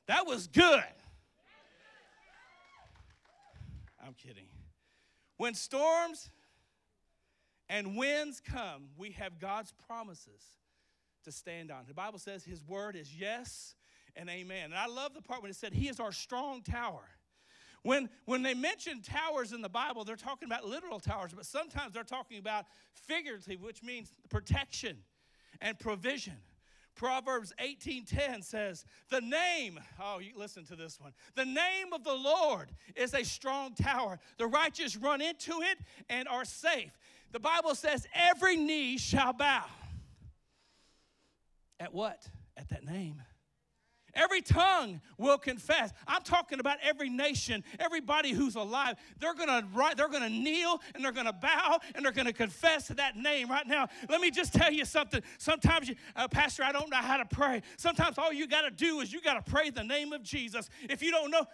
That 0.09 0.27
was 0.27 0.49
good. 0.49 0.83
I'm 4.05 4.15
kidding. 4.15 4.47
When 5.37 5.55
storms 5.55 6.31
and 7.69 7.97
winds 7.97 8.41
come, 8.41 8.89
we 8.97 9.13
have 9.13 9.39
God's 9.39 9.73
promises 9.87 10.43
to 11.25 11.33
stand 11.33 11.71
on. 11.71 11.85
The 11.87 11.95
Bible 11.95 12.19
says 12.19 12.45
His 12.45 12.65
word 12.65 12.97
is 12.97 13.15
yes 13.15 13.75
and 14.17 14.29
amen. 14.29 14.67
And 14.67 14.75
I 14.75 14.87
love 14.87 15.15
the 15.15 15.23
part 15.23 15.43
when 15.43 15.51
it 15.51 15.57
said 15.57 15.73
He 15.73 15.89
is 15.89 16.01
our 16.01 16.13
strong 16.13 16.63
tower. 16.63 17.09
When, 17.83 18.09
when 18.27 18.43
they 18.43 18.55
mention 18.55 19.03
towers 19.03 19.53
in 19.53 19.61
the 19.61 19.69
Bible, 19.69 20.05
they're 20.05 20.15
talking 20.15 20.47
about 20.47 20.65
literal 20.65 21.01
towers, 21.01 21.33
but 21.35 21.47
sometimes 21.47 21.93
they're 21.93 22.05
talking 22.05 22.39
about 22.39 22.67
figurative, 22.93 23.61
which 23.61 23.83
means 23.83 24.13
protection 24.31 24.99
and 25.61 25.79
provision. 25.79 26.37
Proverbs 26.95 27.53
18:10 27.59 28.43
says, 28.43 28.85
"The 29.09 29.21
name, 29.21 29.81
oh, 29.99 30.19
you 30.19 30.37
listen 30.37 30.65
to 30.67 30.77
this 30.77 31.01
one. 31.01 31.15
The 31.35 31.45
name 31.45 31.93
of 31.93 32.05
the 32.05 32.15
Lord 32.15 32.71
is 32.95 33.15
a 33.15 33.25
strong 33.25 33.75
tower. 33.75 34.21
The 34.37 34.47
righteous 34.47 34.97
run 34.97 35.21
into 35.21 35.63
it 35.63 35.79
and 36.09 36.29
are 36.29 36.45
safe." 36.45 36.93
The 37.31 37.41
Bible 37.41 37.75
says, 37.75 38.07
"Every 38.13 38.57
knee 38.57 38.99
shall 38.99 39.33
bow." 39.33 39.69
At 41.81 41.93
what? 41.93 42.29
At 42.57 42.69
that 42.69 42.85
name. 42.85 43.23
Every 44.15 44.43
tongue 44.43 45.01
will 45.17 45.39
confess. 45.39 45.93
I'm 46.07 46.23
talking 46.23 46.61
about 46.61 46.79
every 46.83 47.09
nation, 47.09 47.65
everybody 47.79 48.33
who's 48.33 48.57
alive. 48.57 48.97
They're 49.19 49.35
gonna 49.35 49.67
they're 49.97 50.09
gonna 50.09 50.29
kneel 50.29 50.81
and 50.95 51.05
they're 51.05 51.13
gonna 51.13 51.33
bow 51.33 51.79
and 51.95 52.05
they're 52.05 52.13
gonna 52.13 52.33
confess 52.33 52.89
that 52.89 53.17
name 53.17 53.49
right 53.49 53.67
now. 53.67 53.89
Let 54.09 54.21
me 54.21 54.31
just 54.31 54.53
tell 54.53 54.73
you 54.73 54.85
something. 54.85 55.23
Sometimes, 55.39 55.89
you, 55.89 55.95
uh, 56.15 56.29
Pastor, 56.29 56.63
I 56.63 56.73
don't 56.73 56.91
know 56.91 56.99
how 56.99 57.17
to 57.17 57.25
pray. 57.25 57.63
Sometimes 57.77 58.19
all 58.19 58.33
you 58.33 58.47
got 58.47 58.63
to 58.63 58.71
do 58.71 59.01
is 59.01 59.13
you 59.13 59.21
got 59.21 59.45
to 59.45 59.51
pray 59.51 59.71
the 59.71 59.85
name 59.85 60.13
of 60.13 60.23
Jesus. 60.23 60.69
If 60.89 61.03
you 61.03 61.11
don't 61.11 61.31
know, 61.31 61.45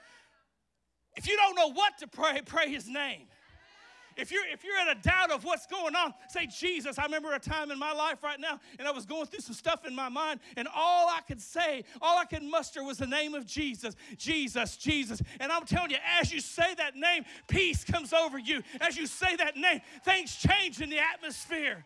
if 1.17 1.29
you 1.29 1.37
don't 1.37 1.55
know 1.55 1.73
what 1.73 1.99
to 1.99 2.09
pray, 2.09 2.41
pray 2.45 2.71
His 2.71 2.89
name. 2.89 3.29
If 4.19 4.33
you're 4.33 4.47
if 4.53 4.65
you're 4.65 4.79
in 4.81 4.89
a 4.89 5.01
doubt 5.01 5.31
of 5.31 5.45
what's 5.45 5.67
going 5.67 5.95
on, 5.95 6.13
say 6.29 6.47
Jesus. 6.47 6.99
I 6.99 7.05
remember 7.05 7.33
a 7.33 7.39
time 7.39 7.71
in 7.71 7.79
my 7.79 7.93
life 7.93 8.25
right 8.25 8.41
now, 8.41 8.59
and 8.79 8.89
I 8.89 8.91
was 8.91 9.07
going 9.07 9.27
through 9.27 9.41
some 9.41 9.55
stuff 9.55 9.87
in 9.87 9.95
my 9.95 10.09
mind, 10.09 10.41
and 10.57 10.67
all 10.75 11.09
I 11.09 11.21
could 11.21 11.41
say, 11.41 11.85
all 12.03 12.19
I 12.19 12.25
could 12.25 12.43
muster 12.43 12.83
was 12.83 12.99
the 12.99 13.07
name 13.07 13.35
of 13.35 13.47
Jesus, 13.47 13.95
Jesus, 14.17 14.77
Jesus. 14.77 15.23
And 15.39 15.53
I'm 15.53 15.65
telling 15.65 15.91
you, 15.91 15.99
as 16.21 16.33
you 16.33 16.41
say 16.41 16.75
that 16.75 16.97
name, 16.97 17.25
peace 17.47 17.85
comes 17.85 18.13
over 18.13 18.39
you. 18.39 18.63
As 18.81 18.97
you 18.97 19.07
say 19.07 19.37
that 19.37 19.57
name, 19.57 19.81
things 20.05 20.35
change 20.35 20.81
in 20.81 20.91
the 20.91 20.99
atmosphere. 20.99 21.85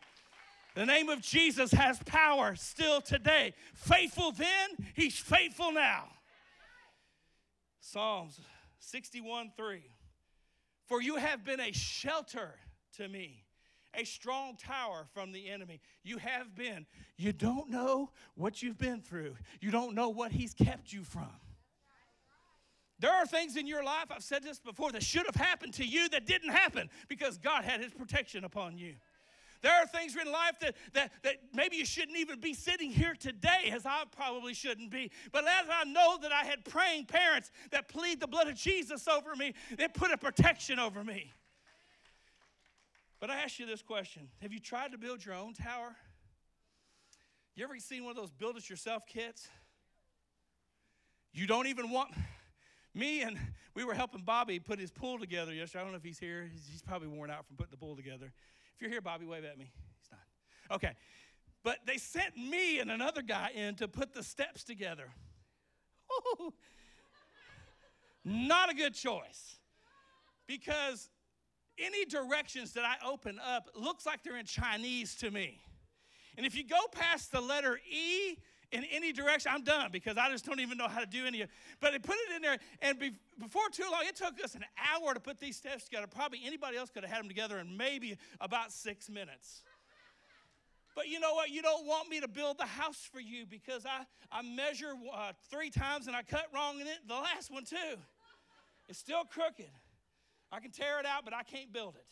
The 0.74 0.86
name 0.86 1.10
of 1.10 1.20
Jesus 1.20 1.70
has 1.72 1.98
power 2.06 2.56
still 2.56 3.02
today. 3.02 3.52
Faithful 3.74 4.32
then, 4.32 4.70
he's 4.94 5.18
faithful 5.18 5.70
now. 5.70 6.04
Psalms 7.80 8.40
61 8.78 9.52
3. 9.54 9.82
For 10.92 11.00
you 11.00 11.16
have 11.16 11.42
been 11.42 11.58
a 11.58 11.72
shelter 11.72 12.52
to 12.98 13.08
me, 13.08 13.46
a 13.94 14.04
strong 14.04 14.58
tower 14.58 15.06
from 15.14 15.32
the 15.32 15.48
enemy. 15.48 15.80
You 16.02 16.18
have 16.18 16.54
been. 16.54 16.84
You 17.16 17.32
don't 17.32 17.70
know 17.70 18.10
what 18.34 18.62
you've 18.62 18.76
been 18.76 19.00
through, 19.00 19.36
you 19.62 19.70
don't 19.70 19.94
know 19.94 20.10
what 20.10 20.32
He's 20.32 20.52
kept 20.52 20.92
you 20.92 21.02
from. 21.02 21.30
There 22.98 23.10
are 23.10 23.24
things 23.24 23.56
in 23.56 23.66
your 23.66 23.82
life, 23.82 24.08
I've 24.10 24.22
said 24.22 24.42
this 24.42 24.60
before, 24.60 24.92
that 24.92 25.02
should 25.02 25.24
have 25.24 25.34
happened 25.34 25.72
to 25.74 25.86
you 25.86 26.10
that 26.10 26.26
didn't 26.26 26.50
happen 26.50 26.90
because 27.08 27.38
God 27.38 27.64
had 27.64 27.80
His 27.80 27.94
protection 27.94 28.44
upon 28.44 28.76
you. 28.76 28.96
There 29.62 29.72
are 29.72 29.86
things 29.86 30.16
in 30.16 30.30
life 30.30 30.58
that, 30.60 30.74
that, 30.92 31.12
that 31.22 31.36
maybe 31.54 31.76
you 31.76 31.86
shouldn't 31.86 32.18
even 32.18 32.40
be 32.40 32.52
sitting 32.52 32.90
here 32.90 33.14
today, 33.18 33.70
as 33.72 33.86
I 33.86 34.02
probably 34.14 34.54
shouldn't 34.54 34.90
be. 34.90 35.10
But 35.30 35.44
as 35.44 35.66
I 35.72 35.84
know 35.84 36.18
that 36.20 36.32
I 36.32 36.44
had 36.44 36.64
praying 36.64 37.06
parents 37.06 37.50
that 37.70 37.88
plead 37.88 38.20
the 38.20 38.26
blood 38.26 38.48
of 38.48 38.56
Jesus 38.56 39.06
over 39.06 39.36
me, 39.36 39.54
they 39.76 39.86
put 39.88 40.10
a 40.10 40.18
protection 40.18 40.78
over 40.78 41.04
me. 41.04 41.32
But 43.20 43.30
I 43.30 43.36
ask 43.36 43.60
you 43.60 43.66
this 43.66 43.82
question 43.82 44.28
Have 44.40 44.52
you 44.52 44.58
tried 44.58 44.92
to 44.92 44.98
build 44.98 45.24
your 45.24 45.36
own 45.36 45.54
tower? 45.54 45.94
You 47.54 47.64
ever 47.64 47.78
seen 47.78 48.02
one 48.02 48.10
of 48.10 48.16
those 48.16 48.32
build 48.32 48.56
it 48.56 48.68
yourself 48.68 49.06
kits? 49.06 49.46
You 51.32 51.46
don't 51.46 51.66
even 51.66 51.90
want 51.90 52.10
me 52.94 53.22
and 53.22 53.38
we 53.74 53.84
were 53.84 53.94
helping 53.94 54.22
Bobby 54.22 54.58
put 54.58 54.78
his 54.78 54.90
pool 54.90 55.18
together 55.18 55.52
yesterday. 55.52 55.80
I 55.80 55.82
don't 55.84 55.92
know 55.92 55.98
if 55.98 56.04
he's 56.04 56.18
here. 56.18 56.50
He's 56.70 56.82
probably 56.82 57.08
worn 57.08 57.30
out 57.30 57.46
from 57.46 57.56
putting 57.56 57.70
the 57.70 57.76
pool 57.76 57.96
together. 57.96 58.32
If 58.74 58.80
you're 58.80 58.90
here, 58.90 59.00
Bobby, 59.00 59.26
wave 59.26 59.44
at 59.44 59.58
me. 59.58 59.70
He's 60.00 60.10
not. 60.10 60.76
Okay. 60.76 60.92
But 61.64 61.78
they 61.86 61.96
sent 61.96 62.36
me 62.36 62.80
and 62.80 62.90
another 62.90 63.22
guy 63.22 63.50
in 63.54 63.76
to 63.76 63.88
put 63.88 64.12
the 64.12 64.22
steps 64.22 64.64
together. 64.64 65.08
Not 68.24 68.70
a 68.70 68.74
good 68.74 68.94
choice. 68.94 69.58
Because 70.46 71.08
any 71.78 72.04
directions 72.04 72.72
that 72.72 72.84
I 72.84 72.96
open 73.06 73.38
up 73.38 73.70
looks 73.74 74.04
like 74.04 74.22
they're 74.22 74.36
in 74.36 74.46
Chinese 74.46 75.14
to 75.16 75.30
me. 75.30 75.60
And 76.36 76.44
if 76.46 76.56
you 76.56 76.66
go 76.66 76.80
past 76.90 77.30
the 77.30 77.40
letter 77.40 77.78
E 77.90 78.36
in 78.72 78.84
any 78.90 79.12
direction, 79.12 79.52
I'm 79.54 79.62
done 79.62 79.90
because 79.92 80.16
I 80.16 80.30
just 80.30 80.44
don't 80.46 80.60
even 80.60 80.78
know 80.78 80.88
how 80.88 81.00
to 81.00 81.06
do 81.06 81.26
any 81.26 81.42
of 81.42 81.48
it. 81.48 81.54
But 81.80 81.92
they 81.92 81.98
put 81.98 82.16
it 82.16 82.36
in 82.36 82.42
there, 82.42 82.58
and 82.80 82.98
be, 82.98 83.12
before 83.38 83.68
too 83.70 83.84
long, 83.90 84.02
it 84.06 84.16
took 84.16 84.42
us 84.42 84.54
an 84.54 84.64
hour 84.92 85.12
to 85.12 85.20
put 85.20 85.38
these 85.38 85.56
steps 85.56 85.84
together. 85.84 86.06
Probably 86.06 86.40
anybody 86.44 86.78
else 86.78 86.90
could 86.90 87.04
have 87.04 87.12
had 87.12 87.20
them 87.20 87.28
together 87.28 87.58
in 87.58 87.76
maybe 87.76 88.16
about 88.40 88.72
six 88.72 89.10
minutes. 89.10 89.62
But 90.94 91.08
you 91.08 91.20
know 91.20 91.34
what? 91.34 91.50
You 91.50 91.62
don't 91.62 91.86
want 91.86 92.08
me 92.08 92.20
to 92.20 92.28
build 92.28 92.58
the 92.58 92.66
house 92.66 93.08
for 93.10 93.20
you 93.20 93.46
because 93.46 93.86
I, 93.86 94.04
I 94.30 94.42
measure 94.42 94.92
uh, 95.14 95.32
three 95.50 95.70
times 95.70 96.06
and 96.06 96.16
I 96.16 96.22
cut 96.22 96.46
wrong 96.54 96.80
in 96.80 96.86
it. 96.86 96.98
The 97.06 97.14
last 97.14 97.50
one, 97.50 97.64
too. 97.64 97.98
It's 98.88 98.98
still 98.98 99.24
crooked. 99.24 99.70
I 100.50 100.60
can 100.60 100.70
tear 100.70 100.98
it 101.00 101.06
out, 101.06 101.24
but 101.24 101.34
I 101.34 101.42
can't 101.42 101.72
build 101.72 101.96
it. 101.96 102.06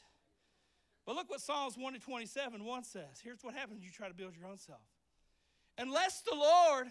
But 1.06 1.14
look 1.14 1.28
what 1.28 1.40
Psalms 1.40 1.76
1 1.76 1.94
to 1.94 1.98
27 1.98 2.64
1 2.64 2.84
says. 2.84 3.20
Here's 3.22 3.42
what 3.42 3.54
happens 3.54 3.82
you 3.82 3.90
try 3.90 4.08
to 4.08 4.14
build 4.14 4.36
your 4.36 4.46
own 4.46 4.56
self. 4.56 4.80
Unless 5.80 6.20
the 6.20 6.34
Lord 6.34 6.88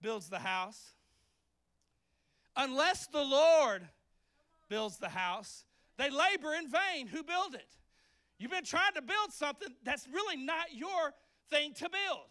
builds 0.00 0.30
the 0.30 0.38
house, 0.38 0.94
unless 2.56 3.06
the 3.08 3.22
Lord 3.22 3.86
builds 4.70 4.96
the 4.96 5.10
house, 5.10 5.66
they 5.98 6.08
labor 6.08 6.54
in 6.54 6.70
vain 6.70 7.06
who 7.06 7.22
build 7.22 7.54
it. 7.54 7.68
You've 8.38 8.50
been 8.50 8.64
trying 8.64 8.94
to 8.94 9.02
build 9.02 9.30
something 9.30 9.68
that's 9.84 10.08
really 10.10 10.42
not 10.42 10.74
your 10.74 11.12
thing 11.50 11.74
to 11.74 11.90
build. 11.90 12.26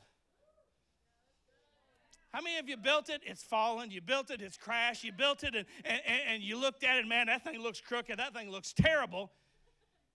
How 2.34 2.42
many 2.42 2.58
of 2.58 2.68
you 2.68 2.76
built 2.76 3.10
it? 3.10 3.22
It's 3.24 3.44
fallen. 3.44 3.92
You 3.92 4.02
built 4.02 4.32
it, 4.32 4.42
it's 4.42 4.58
crashed. 4.58 5.04
You 5.04 5.12
built 5.12 5.44
it, 5.44 5.54
and, 5.54 5.66
and, 5.86 6.22
and 6.28 6.44
you 6.44 6.58
looked 6.58 6.84
at 6.84 6.98
it, 6.98 7.08
man, 7.08 7.28
that 7.28 7.44
thing 7.44 7.62
looks 7.62 7.80
crooked. 7.80 8.18
That 8.18 8.34
thing 8.34 8.50
looks 8.50 8.74
terrible. 8.74 9.32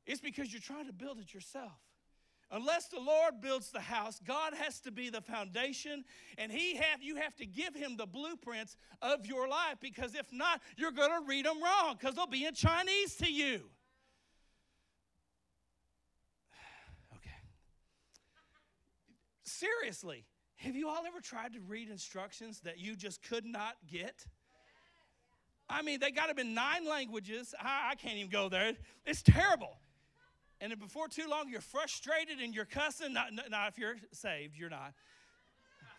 It's 0.06 0.20
because 0.20 0.52
you're 0.52 0.60
trying 0.60 0.86
to 0.86 0.92
build 0.92 1.20
it 1.20 1.32
yourself. 1.32 1.78
Unless 2.50 2.88
the 2.88 3.00
Lord 3.00 3.40
builds 3.40 3.70
the 3.70 3.80
house, 3.80 4.20
God 4.24 4.54
has 4.54 4.78
to 4.80 4.92
be 4.92 5.10
the 5.10 5.20
foundation, 5.20 6.04
and 6.38 6.52
He 6.52 6.76
have 6.76 7.02
you 7.02 7.16
have 7.16 7.34
to 7.36 7.46
give 7.46 7.74
Him 7.74 7.96
the 7.96 8.06
blueprints 8.06 8.76
of 9.02 9.26
your 9.26 9.48
life. 9.48 9.78
Because 9.80 10.14
if 10.14 10.32
not, 10.32 10.60
you're 10.76 10.92
going 10.92 11.10
to 11.10 11.26
read 11.26 11.44
them 11.44 11.60
wrong 11.60 11.96
because 11.98 12.14
they'll 12.14 12.26
be 12.26 12.44
in 12.44 12.54
Chinese 12.54 13.16
to 13.16 13.30
you. 13.30 13.62
Okay. 17.16 17.30
seriously, 19.42 20.24
have 20.56 20.76
you 20.76 20.88
all 20.88 21.04
ever 21.04 21.20
tried 21.20 21.52
to 21.54 21.60
read 21.60 21.90
instructions 21.90 22.60
that 22.60 22.78
you 22.78 22.94
just 22.94 23.22
could 23.22 23.44
not 23.44 23.74
get? 23.90 24.24
I 25.68 25.82
mean, 25.82 25.98
they 25.98 26.12
got 26.12 26.28
have 26.28 26.36
been 26.36 26.54
nine 26.54 26.88
languages. 26.88 27.54
I, 27.60 27.90
I, 27.90 27.94
can't 27.96 28.16
even 28.16 28.30
go 28.30 28.48
there. 28.48 28.74
It's 29.04 29.22
terrible. 29.22 29.80
And 30.60 30.70
then 30.70 30.78
before 30.78 31.08
too 31.08 31.26
long, 31.28 31.48
you're 31.48 31.60
frustrated 31.60 32.38
and 32.40 32.54
you're 32.54 32.64
cussing. 32.64 33.12
Not, 33.12 33.28
not 33.50 33.68
if 33.68 33.78
you're 33.78 33.96
saved, 34.12 34.56
you're 34.56 34.70
not. 34.70 34.94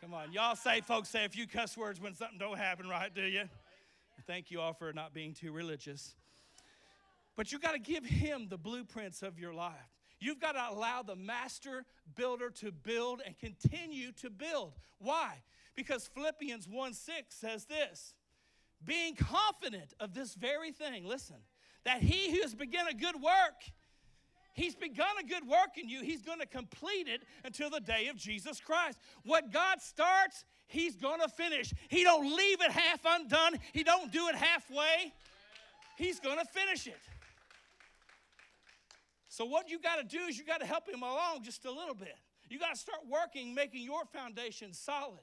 Come 0.01 0.13
on, 0.13 0.31
y'all 0.31 0.55
say, 0.55 0.81
folks, 0.81 1.09
say 1.09 1.25
a 1.25 1.29
few 1.29 1.47
cuss 1.47 1.75
words 1.75 1.99
when 1.99 2.13
something 2.13 2.37
don't 2.37 2.57
happen 2.57 2.87
right, 2.87 3.13
do 3.13 3.23
you? 3.23 3.43
Thank 4.25 4.51
you 4.51 4.61
all 4.61 4.73
for 4.73 4.93
not 4.93 5.13
being 5.13 5.33
too 5.33 5.51
religious. 5.51 6.15
But 7.35 7.51
you 7.51 7.59
got 7.59 7.73
to 7.73 7.79
give 7.79 8.05
him 8.05 8.47
the 8.49 8.57
blueprints 8.57 9.21
of 9.21 9.39
your 9.39 9.53
life. 9.53 9.73
You've 10.19 10.39
got 10.39 10.53
to 10.53 10.67
allow 10.69 11.03
the 11.03 11.15
master 11.15 11.85
builder 12.15 12.49
to 12.61 12.71
build 12.71 13.21
and 13.25 13.37
continue 13.37 14.11
to 14.13 14.29
build. 14.29 14.73
Why? 14.99 15.35
Because 15.75 16.07
Philippians 16.07 16.67
1 16.67 16.93
6 16.93 17.35
says 17.35 17.65
this 17.65 18.15
being 18.83 19.15
confident 19.15 19.93
of 19.99 20.13
this 20.13 20.35
very 20.35 20.71
thing, 20.71 21.05
listen, 21.05 21.37
that 21.85 22.01
he 22.01 22.31
who 22.31 22.41
has 22.41 22.53
begun 22.53 22.87
a 22.87 22.93
good 22.93 23.15
work, 23.15 23.63
he's 24.57 24.75
begun 24.75 25.07
a 25.23 25.25
good 25.25 25.47
work 25.47 25.77
in 25.81 25.87
you, 25.87 26.01
he's 26.01 26.21
going 26.21 26.39
to 26.39 26.45
complete 26.45 27.07
it 27.07 27.21
until 27.45 27.69
the 27.69 27.79
day 27.79 28.07
of 28.07 28.17
Jesus 28.17 28.59
Christ. 28.59 28.99
What 29.23 29.53
God 29.53 29.81
starts, 29.81 30.43
he's 30.67 30.95
going 30.95 31.21
to 31.21 31.29
finish. 31.29 31.73
He 31.87 32.03
don't 32.03 32.25
leave 32.25 32.61
it 32.61 32.71
half 32.71 32.99
undone, 33.05 33.59
he 33.71 33.83
don't 33.83 34.11
do 34.11 34.27
it 34.27 34.35
halfway. 34.35 35.13
He's 35.97 36.19
going 36.19 36.37
to 36.37 36.45
finish 36.45 36.85
it. 36.87 36.99
So, 39.29 39.45
what 39.45 39.69
you 39.69 39.79
got 39.79 39.97
to 39.97 40.03
do 40.03 40.25
is 40.25 40.37
you 40.37 40.43
got 40.43 40.59
to 40.59 40.65
help 40.65 40.87
him 40.87 41.01
along 41.01 41.43
just 41.43 41.65
a 41.65 41.71
little 41.71 41.95
bit. 41.95 42.15
You 42.49 42.59
got 42.59 42.73
to 42.73 42.79
start 42.79 42.99
working, 43.09 43.53
making 43.53 43.83
your 43.83 44.05
foundation 44.05 44.73
solid. 44.73 45.19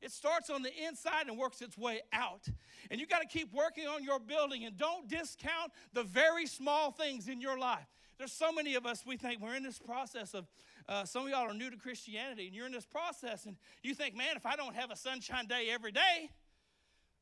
It 0.00 0.12
starts 0.12 0.50
on 0.50 0.62
the 0.62 0.70
inside 0.86 1.28
and 1.28 1.38
works 1.38 1.62
its 1.62 1.78
way 1.78 2.02
out. 2.12 2.46
And 2.90 3.00
you 3.00 3.06
got 3.06 3.22
to 3.22 3.26
keep 3.26 3.52
working 3.54 3.86
on 3.86 4.04
your 4.04 4.18
building 4.18 4.64
and 4.64 4.76
don't 4.76 5.08
discount 5.08 5.72
the 5.94 6.02
very 6.02 6.46
small 6.46 6.90
things 6.90 7.26
in 7.26 7.40
your 7.40 7.58
life. 7.58 7.86
There's 8.18 8.32
so 8.32 8.52
many 8.52 8.74
of 8.74 8.86
us, 8.86 9.04
we 9.06 9.16
think 9.16 9.40
we're 9.40 9.56
in 9.56 9.62
this 9.62 9.78
process 9.78 10.34
of, 10.34 10.46
uh, 10.88 11.04
some 11.04 11.24
of 11.24 11.30
y'all 11.30 11.50
are 11.50 11.54
new 11.54 11.70
to 11.70 11.76
Christianity 11.76 12.46
and 12.46 12.54
you're 12.54 12.66
in 12.66 12.72
this 12.72 12.86
process 12.86 13.46
and 13.46 13.56
you 13.82 13.94
think, 13.94 14.14
man, 14.14 14.36
if 14.36 14.46
I 14.46 14.56
don't 14.56 14.74
have 14.74 14.90
a 14.90 14.96
sunshine 14.96 15.46
day 15.46 15.68
every 15.70 15.92
day, 15.92 16.30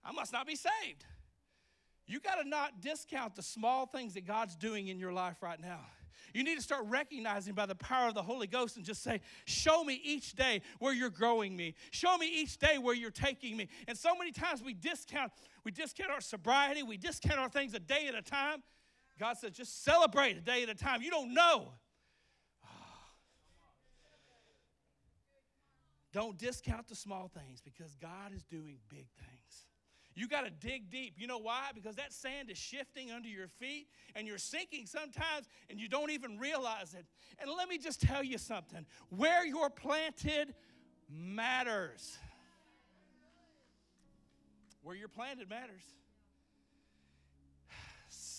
I 0.05 0.13
must 0.13 0.33
not 0.33 0.47
be 0.47 0.57
saved. 0.57 1.05
You 2.07 2.21
got 2.21 2.37
to 2.37 2.49
not 2.49 2.81
discount 2.81 3.37
the 3.37 3.43
small 3.43 3.87
things 3.87 4.15
that 4.15 4.27
God's 4.27 4.57
doing 4.57 4.89
in 4.89 4.99
your 4.99 5.13
life 5.13 5.37
right 5.41 5.61
now. 5.61 5.81
You 6.35 6.45
need 6.45 6.57
to 6.57 6.63
start 6.63 6.85
recognizing 6.87 7.55
by 7.55 7.67
the 7.67 7.75
power 7.75 8.09
of 8.09 8.15
the 8.15 8.23
Holy 8.23 8.47
Ghost 8.47 8.77
and 8.77 8.85
just 8.85 9.03
say, 9.03 9.21
Show 9.45 9.85
me 9.85 10.01
each 10.03 10.35
day 10.35 10.63
where 10.79 10.93
you're 10.93 11.11
growing 11.11 11.55
me. 11.55 11.75
Show 11.91 12.17
me 12.17 12.27
each 12.27 12.59
day 12.59 12.79
where 12.79 12.95
you're 12.95 13.11
taking 13.11 13.57
me. 13.57 13.69
And 13.87 13.97
so 13.97 14.15
many 14.17 14.33
times 14.33 14.63
we 14.63 14.73
discount, 14.73 15.31
we 15.65 15.71
discount 15.71 16.11
our 16.11 16.21
sobriety, 16.21 16.83
we 16.83 16.97
discount 16.97 17.39
our 17.39 17.49
things 17.49 17.75
a 17.75 17.81
day 17.81 18.07
at 18.09 18.15
a 18.15 18.23
time. 18.23 18.63
God 19.19 19.37
says, 19.37 19.53
just 19.53 19.85
celebrate 19.85 20.37
a 20.37 20.41
day 20.41 20.63
at 20.63 20.69
a 20.69 20.75
time. 20.75 21.03
You 21.03 21.11
don't 21.11 21.35
know. 21.35 21.73
Don't 26.13 26.37
discount 26.39 26.89
the 26.89 26.95
small 26.95 27.29
things 27.29 27.61
because 27.61 27.95
God 27.97 28.33
is 28.35 28.43
doing 28.45 28.79
big 28.89 29.07
things. 29.19 29.67
You 30.15 30.29
got 30.29 30.45
to 30.45 30.51
dig 30.51 30.91
deep. 30.91 31.15
You 31.17 31.27
know 31.27 31.39
why? 31.39 31.71
Because 31.75 31.97
that 31.97 32.13
sand 32.13 32.51
is 32.51 32.59
shifting 32.59 33.11
under 33.11 33.29
your 33.29 33.49
feet 33.49 33.87
and 34.15 34.27
you're 34.27 34.39
sinking 34.39 34.87
sometimes 34.87 35.49
and 35.71 35.81
you 35.81 35.89
don't 35.89 36.11
even 36.11 36.39
realize 36.39 36.95
it. 36.95 37.07
And 37.41 37.51
let 37.51 37.69
me 37.69 37.79
just 37.79 38.03
tell 38.03 38.23
you 38.23 38.37
something 38.37 38.85
where 39.09 39.47
you're 39.47 39.71
planted 39.71 40.55
matters. 41.09 42.19
Where 44.83 44.95
you're 44.95 45.09
planted 45.09 45.49
matters. 45.49 45.85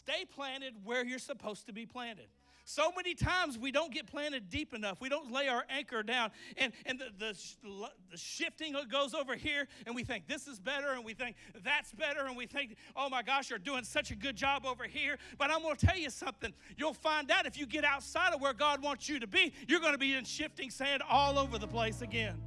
Stay 0.05 0.25
planted 0.25 0.73
where 0.83 1.05
you're 1.05 1.19
supposed 1.19 1.65
to 1.67 1.73
be 1.73 1.85
planted. 1.85 2.27
So 2.65 2.91
many 2.95 3.13
times 3.13 3.57
we 3.57 3.71
don't 3.71 3.93
get 3.93 4.07
planted 4.07 4.49
deep 4.49 4.73
enough. 4.73 5.01
We 5.01 5.09
don't 5.09 5.31
lay 5.31 5.47
our 5.47 5.65
anchor 5.69 6.01
down. 6.01 6.31
And, 6.57 6.71
and 6.85 6.99
the, 6.99 7.05
the, 7.17 7.89
the, 8.11 8.17
shifting 8.17 8.75
goes 8.89 9.13
over 9.13 9.35
here, 9.35 9.67
and 9.85 9.95
we 9.95 10.03
think 10.03 10.27
this 10.27 10.47
is 10.47 10.59
better, 10.59 10.91
and 10.91 11.03
we 11.03 11.13
think 11.13 11.35
that's 11.63 11.91
better, 11.93 12.25
and 12.25 12.37
we 12.37 12.45
think, 12.45 12.75
oh 12.95 13.09
my 13.09 13.21
gosh, 13.21 13.49
you're 13.49 13.59
doing 13.59 13.83
such 13.83 14.11
a 14.11 14.15
good 14.15 14.37
job 14.37 14.65
over 14.65 14.85
here. 14.85 15.17
But 15.37 15.51
I'm 15.51 15.61
going 15.61 15.75
to 15.75 15.85
tell 15.85 15.97
you 15.97 16.09
something. 16.09 16.53
You'll 16.77 16.93
find 16.93 17.31
out 17.31 17.45
if 17.45 17.57
you 17.57 17.65
get 17.65 17.83
outside 17.83 18.33
of 18.33 18.41
where 18.41 18.53
God 18.53 18.81
wants 18.81 19.09
you 19.09 19.19
to 19.19 19.27
be, 19.27 19.53
you're 19.67 19.81
going 19.81 19.93
to 19.93 19.97
be 19.97 20.13
in 20.15 20.23
shifting 20.23 20.69
sand 20.69 21.01
all 21.09 21.37
over 21.37 21.57
the 21.57 21.67
place 21.67 22.01
again. 22.01 22.41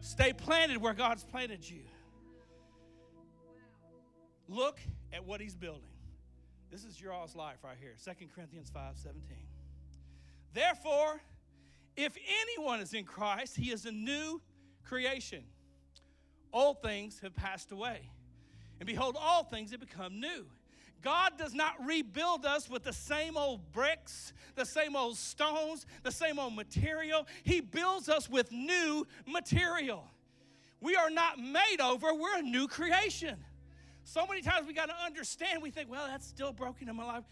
Stay 0.00 0.32
planted 0.32 0.78
where 0.78 0.94
God's 0.94 1.24
planted 1.24 1.68
you. 1.68 1.80
Look 4.48 4.78
at 5.12 5.24
what 5.24 5.40
He's 5.40 5.54
building. 5.54 5.82
This 6.70 6.84
is 6.84 7.00
your 7.00 7.12
all's 7.12 7.34
life 7.34 7.58
right 7.64 7.76
here. 7.80 7.94
2 8.02 8.26
Corinthians 8.34 8.70
5 8.70 8.96
17. 8.96 9.36
Therefore, 10.52 11.20
if 11.96 12.16
anyone 12.42 12.80
is 12.80 12.94
in 12.94 13.04
Christ, 13.04 13.56
he 13.56 13.70
is 13.70 13.86
a 13.86 13.92
new 13.92 14.40
creation. 14.84 15.44
Old 16.52 16.82
things 16.82 17.20
have 17.20 17.34
passed 17.34 17.72
away. 17.72 18.10
And 18.78 18.86
behold, 18.86 19.16
all 19.20 19.44
things 19.44 19.72
have 19.72 19.80
become 19.80 20.20
new. 20.20 20.46
God 21.02 21.38
does 21.38 21.54
not 21.54 21.74
rebuild 21.84 22.44
us 22.44 22.68
with 22.68 22.84
the 22.84 22.92
same 22.92 23.36
old 23.36 23.72
bricks, 23.72 24.32
the 24.54 24.64
same 24.64 24.96
old 24.96 25.16
stones, 25.16 25.86
the 26.02 26.12
same 26.12 26.38
old 26.38 26.54
material. 26.54 27.26
He 27.42 27.60
builds 27.60 28.08
us 28.08 28.28
with 28.28 28.52
new 28.52 29.06
material. 29.26 30.04
We 30.80 30.96
are 30.96 31.10
not 31.10 31.38
made 31.38 31.78
over, 31.80 32.14
we're 32.14 32.38
a 32.38 32.42
new 32.42 32.68
creation. 32.68 33.36
So 34.04 34.26
many 34.26 34.42
times 34.42 34.66
we 34.66 34.74
got 34.74 34.88
to 34.88 34.94
understand, 35.04 35.62
we 35.62 35.70
think, 35.70 35.90
well, 35.90 36.06
that's 36.06 36.26
still 36.26 36.52
broken 36.52 36.88
in 36.88 36.96
my 36.96 37.04
life. 37.04 37.24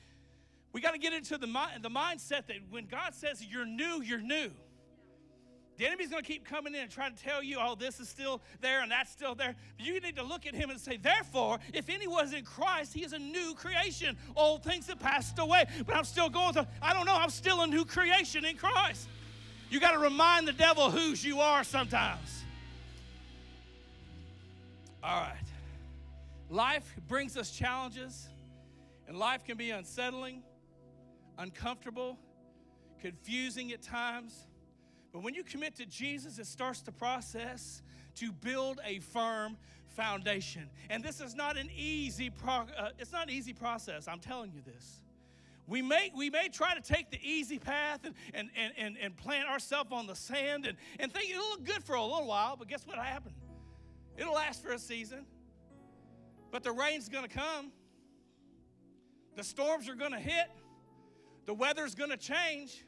We 0.72 0.80
got 0.80 0.92
to 0.92 0.98
get 0.98 1.12
into 1.12 1.38
the, 1.38 1.46
the 1.80 1.90
mindset 1.90 2.46
that 2.46 2.56
when 2.70 2.86
God 2.86 3.14
says 3.14 3.44
you're 3.44 3.66
new, 3.66 4.02
you're 4.02 4.20
new. 4.20 4.50
The 5.78 5.86
enemy's 5.86 6.08
going 6.10 6.24
to 6.24 6.28
keep 6.28 6.44
coming 6.44 6.74
in 6.74 6.80
and 6.80 6.90
trying 6.90 7.14
to 7.14 7.22
tell 7.22 7.40
you, 7.40 7.58
oh, 7.60 7.76
this 7.76 8.00
is 8.00 8.08
still 8.08 8.42
there 8.60 8.82
and 8.82 8.90
that's 8.90 9.12
still 9.12 9.36
there. 9.36 9.54
But 9.76 9.86
you 9.86 9.98
need 10.00 10.16
to 10.16 10.24
look 10.24 10.44
at 10.44 10.52
him 10.52 10.70
and 10.70 10.80
say, 10.80 10.96
therefore, 10.96 11.60
if 11.72 11.88
anyone 11.88 12.18
anyone's 12.18 12.32
in 12.32 12.44
Christ, 12.44 12.94
he 12.94 13.04
is 13.04 13.12
a 13.12 13.18
new 13.18 13.54
creation. 13.54 14.16
Old 14.34 14.64
things 14.64 14.88
have 14.88 14.98
passed 14.98 15.38
away, 15.38 15.66
but 15.86 15.94
I'm 15.94 16.04
still 16.04 16.28
going 16.28 16.52
through. 16.52 16.66
I 16.82 16.92
don't 16.92 17.06
know, 17.06 17.14
I'm 17.14 17.30
still 17.30 17.60
a 17.60 17.66
new 17.66 17.84
creation 17.84 18.44
in 18.44 18.56
Christ. 18.56 19.08
You 19.70 19.78
got 19.78 19.92
to 19.92 19.98
remind 19.98 20.48
the 20.48 20.52
devil 20.52 20.90
whose 20.90 21.24
you 21.24 21.40
are 21.40 21.62
sometimes. 21.62 22.44
All 25.04 25.20
right. 25.20 25.36
Life 26.50 26.96
brings 27.06 27.36
us 27.36 27.50
challenges, 27.50 28.28
and 29.06 29.18
life 29.18 29.44
can 29.44 29.58
be 29.58 29.70
unsettling, 29.70 30.42
uncomfortable, 31.36 32.18
confusing 33.00 33.70
at 33.72 33.82
times. 33.82 34.46
But 35.12 35.22
when 35.22 35.34
you 35.34 35.44
commit 35.44 35.76
to 35.76 35.86
Jesus, 35.86 36.38
it 36.38 36.46
starts 36.46 36.80
the 36.80 36.92
process 36.92 37.82
to 38.16 38.32
build 38.32 38.80
a 38.84 39.00
firm 39.00 39.58
foundation. 39.88 40.70
And 40.88 41.04
this 41.04 41.20
is 41.20 41.34
not 41.34 41.58
an 41.58 41.68
easy 41.76 42.30
pro- 42.30 42.66
uh, 42.78 42.90
it's 42.98 43.12
not 43.12 43.24
an 43.24 43.34
easy 43.34 43.52
process. 43.52 44.08
I'm 44.08 44.20
telling 44.20 44.52
you 44.52 44.62
this. 44.64 45.02
We 45.66 45.82
may, 45.82 46.10
we 46.16 46.30
may 46.30 46.48
try 46.48 46.74
to 46.74 46.80
take 46.80 47.10
the 47.10 47.20
easy 47.22 47.58
path 47.58 48.00
and, 48.04 48.14
and, 48.32 48.48
and, 48.56 48.72
and, 48.78 48.96
and 48.96 49.16
plant 49.16 49.50
ourselves 49.50 49.90
on 49.92 50.06
the 50.06 50.14
sand 50.14 50.64
and, 50.64 50.78
and 50.98 51.12
think 51.12 51.30
it'll 51.30 51.50
look 51.50 51.64
good 51.64 51.84
for 51.84 51.94
a 51.94 52.02
little 52.02 52.26
while, 52.26 52.56
but 52.56 52.68
guess 52.68 52.86
what 52.86 52.96
happened? 52.96 53.34
It'll 54.16 54.32
last 54.32 54.62
for 54.62 54.72
a 54.72 54.78
season. 54.78 55.26
But 56.50 56.62
the 56.62 56.72
rain's 56.72 57.08
gonna 57.08 57.28
come. 57.28 57.72
The 59.36 59.44
storms 59.44 59.88
are 59.88 59.94
gonna 59.94 60.20
hit. 60.20 60.50
The 61.46 61.54
weather's 61.54 61.94
gonna 61.94 62.16
change. 62.16 62.84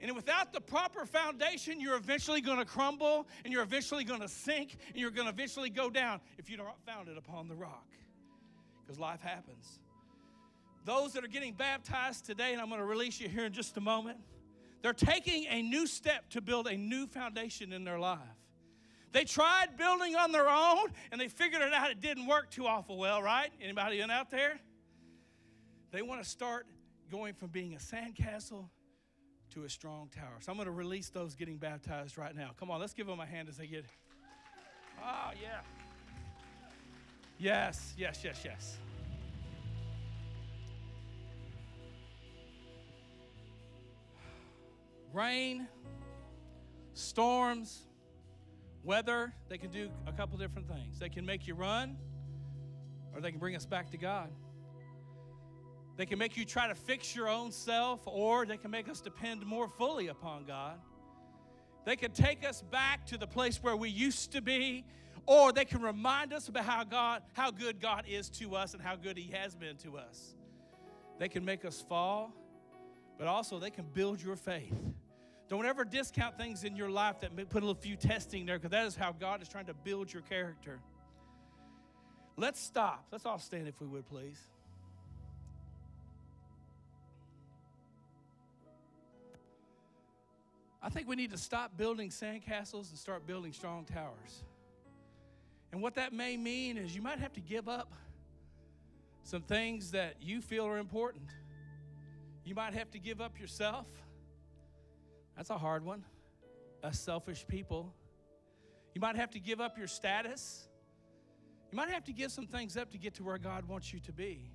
And 0.00 0.14
without 0.14 0.52
the 0.52 0.60
proper 0.60 1.06
foundation, 1.06 1.80
you're 1.80 1.96
eventually 1.96 2.42
going 2.42 2.58
to 2.58 2.66
crumble 2.66 3.26
and 3.42 3.52
you're 3.52 3.62
eventually 3.62 4.04
going 4.04 4.20
to 4.20 4.28
sink 4.28 4.76
and 4.88 4.98
you're 4.98 5.10
going 5.10 5.26
to 5.26 5.32
eventually 5.32 5.70
go 5.70 5.88
down 5.88 6.20
if 6.36 6.50
you 6.50 6.58
don't 6.58 6.68
found 6.84 7.08
it 7.08 7.16
upon 7.16 7.48
the 7.48 7.54
rock. 7.54 7.86
Because 8.82 9.00
life 9.00 9.22
happens. 9.22 9.78
Those 10.84 11.14
that 11.14 11.24
are 11.24 11.28
getting 11.28 11.54
baptized 11.54 12.26
today, 12.26 12.52
and 12.52 12.60
I'm 12.60 12.68
going 12.68 12.80
to 12.80 12.86
release 12.86 13.18
you 13.18 13.30
here 13.30 13.46
in 13.46 13.52
just 13.54 13.78
a 13.78 13.80
moment, 13.80 14.18
they're 14.82 14.92
taking 14.92 15.46
a 15.46 15.62
new 15.62 15.86
step 15.86 16.28
to 16.30 16.42
build 16.42 16.66
a 16.66 16.76
new 16.76 17.06
foundation 17.06 17.72
in 17.72 17.84
their 17.84 17.98
life. 17.98 18.18
They 19.14 19.22
tried 19.24 19.76
building 19.76 20.16
on 20.16 20.32
their 20.32 20.50
own 20.50 20.88
and 21.12 21.20
they 21.20 21.28
figured 21.28 21.62
it 21.62 21.72
out. 21.72 21.88
It 21.88 22.00
didn't 22.00 22.26
work 22.26 22.50
too 22.50 22.66
awful 22.66 22.98
well, 22.98 23.22
right? 23.22 23.48
Anybody 23.62 24.00
in 24.00 24.10
out 24.10 24.28
there? 24.28 24.58
They 25.92 26.02
want 26.02 26.20
to 26.20 26.28
start 26.28 26.66
going 27.12 27.34
from 27.34 27.50
being 27.50 27.74
a 27.74 27.78
sandcastle 27.78 28.68
to 29.50 29.62
a 29.62 29.70
strong 29.70 30.08
tower. 30.08 30.34
So 30.40 30.50
I'm 30.50 30.58
going 30.58 30.66
to 30.66 30.72
release 30.72 31.10
those 31.10 31.36
getting 31.36 31.58
baptized 31.58 32.18
right 32.18 32.34
now. 32.34 32.50
Come 32.58 32.72
on, 32.72 32.80
let's 32.80 32.92
give 32.92 33.06
them 33.06 33.20
a 33.20 33.24
hand 33.24 33.48
as 33.48 33.56
they 33.56 33.68
get. 33.68 33.84
Oh, 35.00 35.30
yeah. 35.40 35.60
Yes, 37.38 37.94
yes, 37.96 38.20
yes, 38.24 38.40
yes. 38.44 38.78
Rain, 45.12 45.68
storms, 46.94 47.82
weather, 48.84 49.32
they 49.48 49.58
can 49.58 49.70
do 49.70 49.90
a 50.06 50.12
couple 50.12 50.38
different 50.38 50.68
things. 50.68 50.98
They 50.98 51.08
can 51.08 51.24
make 51.24 51.46
you 51.46 51.54
run, 51.54 51.96
or 53.14 53.20
they 53.20 53.30
can 53.30 53.40
bring 53.40 53.56
us 53.56 53.66
back 53.66 53.90
to 53.90 53.96
God. 53.96 54.30
They 55.96 56.06
can 56.06 56.18
make 56.18 56.36
you 56.36 56.44
try 56.44 56.66
to 56.68 56.74
fix 56.74 57.14
your 57.14 57.28
own 57.28 57.52
self, 57.52 58.00
or 58.04 58.46
they 58.46 58.56
can 58.56 58.70
make 58.70 58.88
us 58.88 59.00
depend 59.00 59.46
more 59.46 59.68
fully 59.68 60.08
upon 60.08 60.44
God. 60.44 60.78
They 61.84 61.96
can 61.96 62.10
take 62.10 62.46
us 62.46 62.62
back 62.62 63.06
to 63.06 63.18
the 63.18 63.26
place 63.26 63.62
where 63.62 63.76
we 63.76 63.88
used 63.88 64.32
to 64.32 64.40
be, 64.40 64.84
or 65.26 65.52
they 65.52 65.64
can 65.64 65.82
remind 65.82 66.32
us 66.32 66.48
about 66.48 66.64
how 66.64 66.84
God, 66.84 67.22
how 67.32 67.50
good 67.50 67.80
God 67.80 68.04
is 68.08 68.28
to 68.30 68.56
us 68.56 68.74
and 68.74 68.82
how 68.82 68.96
good 68.96 69.16
He 69.16 69.30
has 69.32 69.54
been 69.54 69.76
to 69.78 69.98
us. 69.98 70.34
They 71.18 71.28
can 71.28 71.44
make 71.44 71.64
us 71.64 71.80
fall, 71.88 72.32
but 73.18 73.26
also 73.26 73.58
they 73.58 73.70
can 73.70 73.86
build 73.94 74.20
your 74.20 74.36
faith. 74.36 74.74
Don't 75.48 75.66
ever 75.66 75.84
discount 75.84 76.38
things 76.38 76.64
in 76.64 76.74
your 76.74 76.88
life 76.88 77.20
that 77.20 77.36
put 77.36 77.62
a 77.62 77.66
little 77.66 77.74
few 77.74 77.96
testing 77.96 78.46
there, 78.46 78.58
because 78.58 78.70
that 78.70 78.86
is 78.86 78.96
how 78.96 79.12
God 79.12 79.42
is 79.42 79.48
trying 79.48 79.66
to 79.66 79.74
build 79.74 80.12
your 80.12 80.22
character. 80.22 80.80
Let's 82.36 82.60
stop. 82.60 83.06
Let's 83.12 83.26
all 83.26 83.38
stand 83.38 83.68
if 83.68 83.80
we 83.80 83.86
would, 83.86 84.06
please. 84.08 84.40
I 90.82 90.90
think 90.90 91.08
we 91.08 91.16
need 91.16 91.30
to 91.30 91.38
stop 91.38 91.76
building 91.76 92.10
sandcastles 92.10 92.90
and 92.90 92.98
start 92.98 93.26
building 93.26 93.52
strong 93.52 93.84
towers. 93.84 94.44
And 95.72 95.80
what 95.80 95.94
that 95.94 96.12
may 96.12 96.36
mean 96.36 96.76
is 96.76 96.94
you 96.94 97.02
might 97.02 97.18
have 97.18 97.32
to 97.34 97.40
give 97.40 97.68
up 97.68 97.92
some 99.22 99.42
things 99.42 99.92
that 99.92 100.16
you 100.20 100.42
feel 100.42 100.66
are 100.66 100.78
important. 100.78 101.30
You 102.44 102.54
might 102.54 102.74
have 102.74 102.90
to 102.90 102.98
give 102.98 103.20
up 103.20 103.40
yourself. 103.40 103.86
That's 105.36 105.50
a 105.50 105.58
hard 105.58 105.84
one. 105.84 106.04
Us 106.82 106.98
selfish 106.98 107.46
people. 107.46 107.92
You 108.94 109.00
might 109.00 109.16
have 109.16 109.30
to 109.32 109.40
give 109.40 109.60
up 109.60 109.76
your 109.76 109.88
status. 109.88 110.68
You 111.72 111.76
might 111.76 111.90
have 111.90 112.04
to 112.04 112.12
give 112.12 112.30
some 112.30 112.46
things 112.46 112.76
up 112.76 112.92
to 112.92 112.98
get 112.98 113.14
to 113.14 113.24
where 113.24 113.38
God 113.38 113.66
wants 113.66 113.92
you 113.92 114.00
to 114.00 114.12
be. 114.12 114.50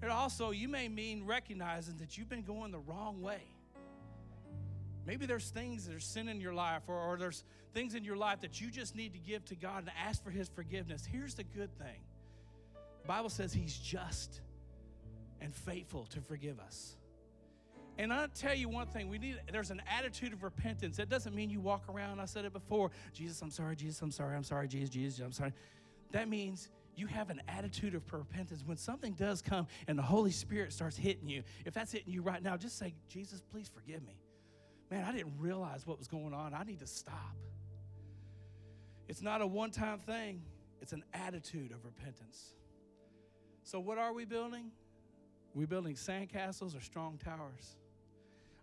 And 0.00 0.10
also, 0.10 0.50
you 0.50 0.68
may 0.68 0.88
mean 0.88 1.24
recognizing 1.24 1.96
that 1.98 2.16
you've 2.16 2.28
been 2.28 2.42
going 2.42 2.72
the 2.72 2.80
wrong 2.80 3.20
way. 3.20 3.42
Maybe 5.06 5.26
there's 5.26 5.50
things 5.50 5.86
that 5.86 5.94
are 5.94 6.00
sin 6.00 6.28
in 6.28 6.40
your 6.40 6.54
life, 6.54 6.82
or, 6.86 6.96
or, 6.96 7.16
there's 7.16 7.44
things 7.74 7.94
in 7.94 8.04
your 8.04 8.16
life 8.16 8.40
that 8.40 8.60
you 8.60 8.70
just 8.70 8.94
need 8.94 9.12
to 9.14 9.18
give 9.18 9.44
to 9.46 9.56
God 9.56 9.78
and 9.80 9.90
ask 10.06 10.22
for 10.22 10.30
His 10.30 10.48
forgiveness. 10.48 11.04
Here's 11.04 11.34
the 11.34 11.44
good 11.44 11.76
thing 11.78 12.00
the 13.02 13.08
Bible 13.08 13.28
says 13.28 13.52
He's 13.52 13.76
just 13.76 14.40
and 15.40 15.54
faithful 15.54 16.06
to 16.10 16.20
forgive 16.20 16.60
us. 16.60 16.96
And 17.98 18.12
I'll 18.12 18.28
tell 18.28 18.54
you 18.54 18.68
one 18.68 18.86
thing, 18.86 19.08
we 19.08 19.18
need 19.18 19.40
there's 19.52 19.70
an 19.70 19.82
attitude 19.86 20.32
of 20.32 20.42
repentance. 20.42 20.96
That 20.96 21.08
doesn't 21.08 21.34
mean 21.34 21.50
you 21.50 21.60
walk 21.60 21.84
around, 21.88 22.20
I 22.20 22.24
said 22.24 22.44
it 22.44 22.52
before, 22.52 22.90
Jesus, 23.12 23.40
I'm 23.42 23.50
sorry, 23.50 23.76
Jesus, 23.76 24.00
I'm 24.00 24.10
sorry, 24.10 24.36
I'm 24.36 24.44
sorry, 24.44 24.66
Jesus, 24.66 24.90
Jesus, 24.90 25.20
I'm 25.20 25.32
sorry. 25.32 25.52
That 26.10 26.28
means 26.28 26.68
you 26.94 27.06
have 27.06 27.30
an 27.30 27.42
attitude 27.48 27.94
of 27.94 28.10
repentance. 28.12 28.62
When 28.64 28.76
something 28.76 29.12
does 29.12 29.42
come 29.42 29.66
and 29.88 29.98
the 29.98 30.02
Holy 30.02 30.30
Spirit 30.30 30.72
starts 30.72 30.96
hitting 30.96 31.28
you, 31.28 31.42
if 31.64 31.74
that's 31.74 31.92
hitting 31.92 32.12
you 32.12 32.22
right 32.22 32.42
now, 32.42 32.56
just 32.56 32.78
say, 32.78 32.94
Jesus, 33.08 33.42
please 33.50 33.70
forgive 33.72 34.02
me 34.06 34.16
man, 34.92 35.04
I 35.06 35.12
didn't 35.12 35.38
realize 35.38 35.86
what 35.86 35.98
was 35.98 36.06
going 36.06 36.34
on. 36.34 36.52
I 36.52 36.64
need 36.64 36.80
to 36.80 36.86
stop. 36.86 37.34
It's 39.08 39.22
not 39.22 39.40
a 39.40 39.46
one 39.46 39.70
time 39.70 39.98
thing, 39.98 40.42
it's 40.80 40.92
an 40.92 41.02
attitude 41.14 41.72
of 41.72 41.84
repentance. 41.84 42.54
So, 43.64 43.80
what 43.80 43.96
are 43.98 44.12
we 44.12 44.24
building? 44.24 44.70
We're 45.54 45.60
we 45.60 45.66
building 45.66 45.94
sandcastles 45.94 46.76
or 46.76 46.80
strong 46.80 47.18
towers? 47.18 47.76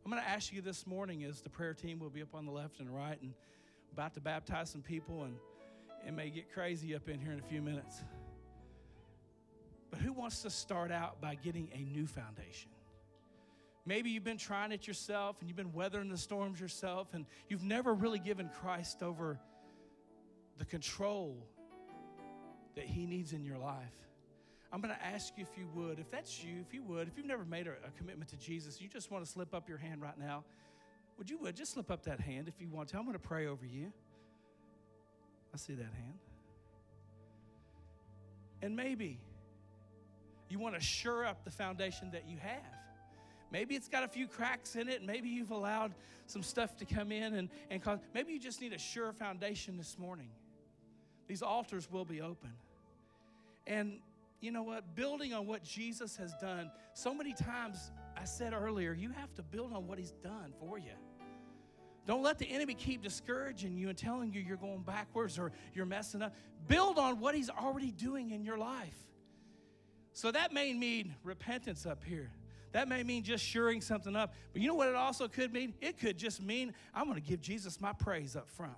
I'm 0.06 0.12
going 0.12 0.22
to 0.24 0.30
ask 0.30 0.54
you 0.54 0.62
this 0.62 0.88
morning 0.88 1.24
as 1.24 1.42
the 1.42 1.50
prayer 1.50 1.74
team 1.74 2.00
will 2.00 2.10
be 2.10 2.22
up 2.22 2.34
on 2.34 2.46
the 2.46 2.52
left 2.52 2.80
and 2.80 2.90
right 2.90 3.22
and 3.22 3.34
about 3.92 4.14
to 4.14 4.22
baptize 4.22 4.70
some 4.70 4.82
people, 4.82 5.24
and 5.24 5.36
it 6.08 6.14
may 6.14 6.30
get 6.30 6.52
crazy 6.54 6.96
up 6.96 7.10
in 7.10 7.20
here 7.20 7.32
in 7.32 7.40
a 7.40 7.44
few 7.44 7.62
minutes. 7.62 8.02
But 9.92 10.00
who 10.00 10.14
wants 10.14 10.42
to 10.44 10.50
start 10.50 10.92
out 10.92 11.20
by 11.20 11.36
getting 11.36 11.70
a 11.74 11.80
new 11.80 12.08
foundation? 12.08 12.70
Maybe 13.86 14.12
you've 14.12 14.24
been 14.24 14.38
trying 14.38 14.72
it 14.72 14.88
yourself 14.88 15.38
and 15.40 15.50
you've 15.50 15.58
been 15.58 15.74
weathering 15.74 16.10
the 16.10 16.18
storms 16.18 16.60
yourself 16.60 17.14
and 17.14 17.26
you've 17.48 17.64
never 17.64 17.94
really 17.94 18.20
given 18.20 18.50
Christ 18.62 19.02
over 19.02 19.40
the 20.58 20.66
control 20.66 21.38
that 22.76 22.86
He 22.86 23.06
needs 23.06 23.34
in 23.34 23.44
your 23.44 23.58
life. 23.58 24.09
I'm 24.71 24.82
going 24.82 24.93
to 24.93 25.05
ask 25.05 25.34
you 25.36 25.45
if 25.49 25.58
you 25.58 25.67
would, 25.73 25.99
if 25.99 26.12
that's 26.12 26.43
you, 26.43 26.62
if 26.62 26.73
you 26.73 26.84
would, 26.84 27.08
if 27.08 27.17
you've 27.17 27.25
never 27.25 27.45
made 27.45 27.67
a, 27.67 27.71
a, 27.71 27.91
commitment 27.97 28.29
to 28.29 28.38
Jesus, 28.38 28.79
you 28.79 28.88
just 28.88 29.10
want 29.10 29.25
to 29.25 29.29
slip 29.29 29.55
up 29.55 29.67
your 29.67 29.79
hand 29.79 30.01
right 30.01 30.17
now, 30.17 30.43
would 31.17 31.29
you 31.29 31.38
would 31.39 31.55
just 31.55 31.73
slip 31.73 31.89
up 31.89 32.03
that 32.03 32.19
hand 32.19 32.47
if 32.47 32.62
you 32.62 32.69
want 32.69 32.89
to? 32.89 32.97
I'm 32.97 33.03
going 33.03 33.13
to 33.13 33.19
pray 33.19 33.47
over 33.47 33.65
you. 33.65 33.91
I 35.53 35.58
see 35.58 35.73
that 35.73 35.84
hand. 35.93 36.19
And 38.62 38.75
maybe 38.75 39.19
you 40.49 40.60
want 40.60 40.75
to 40.75 40.82
shore 40.82 41.25
up 41.25 41.43
the 41.43 41.51
foundation 41.51 42.12
that 42.12 42.27
you 42.27 42.38
have. 42.38 42.62
Maybe 43.51 43.75
it's 43.75 43.88
got 43.88 44.03
a 44.03 44.08
few 44.08 44.27
cracks 44.27 44.75
in 44.75 44.88
it. 44.88 45.03
Maybe 45.03 45.29
you've 45.29 45.51
allowed 45.51 45.95
some 46.27 46.43
stuff 46.43 46.77
to 46.77 46.86
come 46.86 47.12
in 47.12 47.34
and, 47.34 47.49
and 47.71 47.82
cause. 47.82 47.99
Maybe 48.13 48.34
you 48.34 48.39
just 48.39 48.62
need 48.62 48.73
a 48.73 48.77
sure 48.77 49.12
foundation 49.12 49.77
this 49.77 49.97
morning. 49.97 50.29
These 51.27 51.41
altars 51.41 51.89
will 51.91 52.05
be 52.05 52.21
open. 52.21 52.51
And 53.65 53.99
you 54.41 54.52
know 54.52 54.63
what? 54.63 54.95
Building 54.95 55.34
on 55.34 55.45
what 55.45 55.63
Jesus 55.63 56.15
has 56.17 56.34
done, 56.41 56.71
so 56.93 57.13
many 57.13 57.34
times 57.34 57.91
I 58.17 58.25
said 58.25 58.54
earlier, 58.54 58.93
you 58.93 59.12
have 59.12 59.34
to 59.36 59.43
build 59.43 59.73
on 59.73 59.88
what 59.88 59.97
he's 59.97 60.12
done 60.12 60.54
for 60.60 60.78
you. 60.78 60.91
Don't 62.08 62.23
let 62.23 62.39
the 62.39 62.49
enemy 62.49 62.73
keep 62.73 63.04
discouraging 63.04 63.78
you 63.78 63.89
and 63.89 63.97
telling 63.97 64.34
you 64.34 64.41
you're 64.41 64.58
going 64.58 64.82
backwards 64.82 65.38
or 65.38 65.52
you're 65.73 65.86
messing 65.86 66.21
up. 66.21 66.34
Build 66.67 66.97
on 66.97 67.19
what 67.19 67.36
he's 67.36 67.49
already 67.49 67.91
doing 67.91 68.32
in 68.32 68.43
your 68.43 68.58
life. 68.58 68.97
So 70.13 70.32
that 70.32 70.52
may 70.52 70.73
mean 70.73 71.15
repentance 71.23 71.86
up 71.86 72.04
here. 72.04 72.32
That 72.71 72.88
may 72.88 73.04
mean 73.04 73.23
just 73.23 73.43
shoring 73.43 73.82
something 73.82 74.15
up. 74.15 74.34
But 74.54 74.62
you 74.62 74.67
know 74.67 74.75
what 74.75 74.89
it 74.89 74.95
also 74.95 75.28
could 75.28 75.54
mean? 75.54 75.73
It 75.82 75.99
could 75.99 76.17
just 76.17 76.41
mean 76.41 76.73
I'm 76.93 77.06
going 77.06 77.21
to 77.21 77.28
give 77.28 77.41
Jesus 77.41 77.80
my 77.80 77.93
praise 77.93 78.36
up 78.36 78.49
front. 78.49 78.73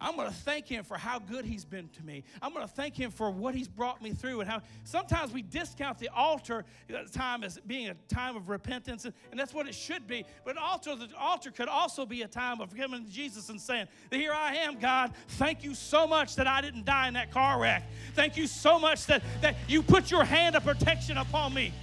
I'm 0.00 0.14
going 0.14 0.28
to 0.28 0.34
thank 0.34 0.66
him 0.66 0.84
for 0.84 0.98
how 0.98 1.18
good 1.18 1.46
he's 1.46 1.64
been 1.64 1.88
to 1.88 2.02
me. 2.02 2.22
I'm 2.42 2.52
going 2.52 2.66
to 2.66 2.72
thank 2.72 2.94
him 2.94 3.10
for 3.10 3.30
what 3.30 3.54
he's 3.54 3.68
brought 3.68 4.02
me 4.02 4.12
through 4.12 4.40
and 4.40 4.50
how 4.50 4.60
sometimes 4.84 5.32
we 5.32 5.40
discount 5.40 5.98
the 5.98 6.10
altar 6.14 6.64
time 7.12 7.42
as 7.42 7.58
being 7.66 7.88
a 7.88 7.94
time 8.08 8.36
of 8.36 8.48
repentance, 8.48 9.04
and, 9.04 9.14
that's 9.36 9.52
what 9.52 9.68
it 9.68 9.74
should 9.74 10.06
be. 10.06 10.24
But 10.46 10.56
altar, 10.56 10.96
the 10.96 11.08
altar 11.18 11.50
could 11.50 11.68
also 11.68 12.06
be 12.06 12.22
a 12.22 12.28
time 12.28 12.62
of 12.62 12.74
coming 12.74 13.04
to 13.04 13.10
Jesus 13.10 13.50
and 13.50 13.60
saying, 13.60 13.86
Here 14.10 14.32
I 14.32 14.56
am, 14.56 14.78
God. 14.78 15.12
Thank 15.28 15.62
you 15.62 15.74
so 15.74 16.06
much 16.06 16.36
that 16.36 16.46
I 16.46 16.62
didn't 16.62 16.86
die 16.86 17.08
in 17.08 17.14
that 17.14 17.30
car 17.30 17.60
wreck. 17.60 17.82
Thank 18.14 18.38
you 18.38 18.46
so 18.46 18.78
much 18.78 19.04
that, 19.06 19.22
that 19.42 19.56
you 19.68 19.82
put 19.82 20.10
your 20.10 20.24
hand 20.24 20.56
of 20.56 20.64
protection 20.64 21.18
upon 21.18 21.52
me. 21.52 21.74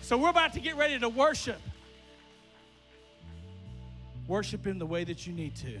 So 0.00 0.18
we're 0.18 0.30
about 0.30 0.54
to 0.54 0.60
get 0.60 0.76
ready 0.76 0.98
to 0.98 1.08
worship. 1.08 1.60
Worship 4.26 4.66
in 4.66 4.78
the 4.78 4.86
way 4.86 5.04
that 5.04 5.26
you 5.26 5.32
need 5.32 5.54
to. 5.56 5.80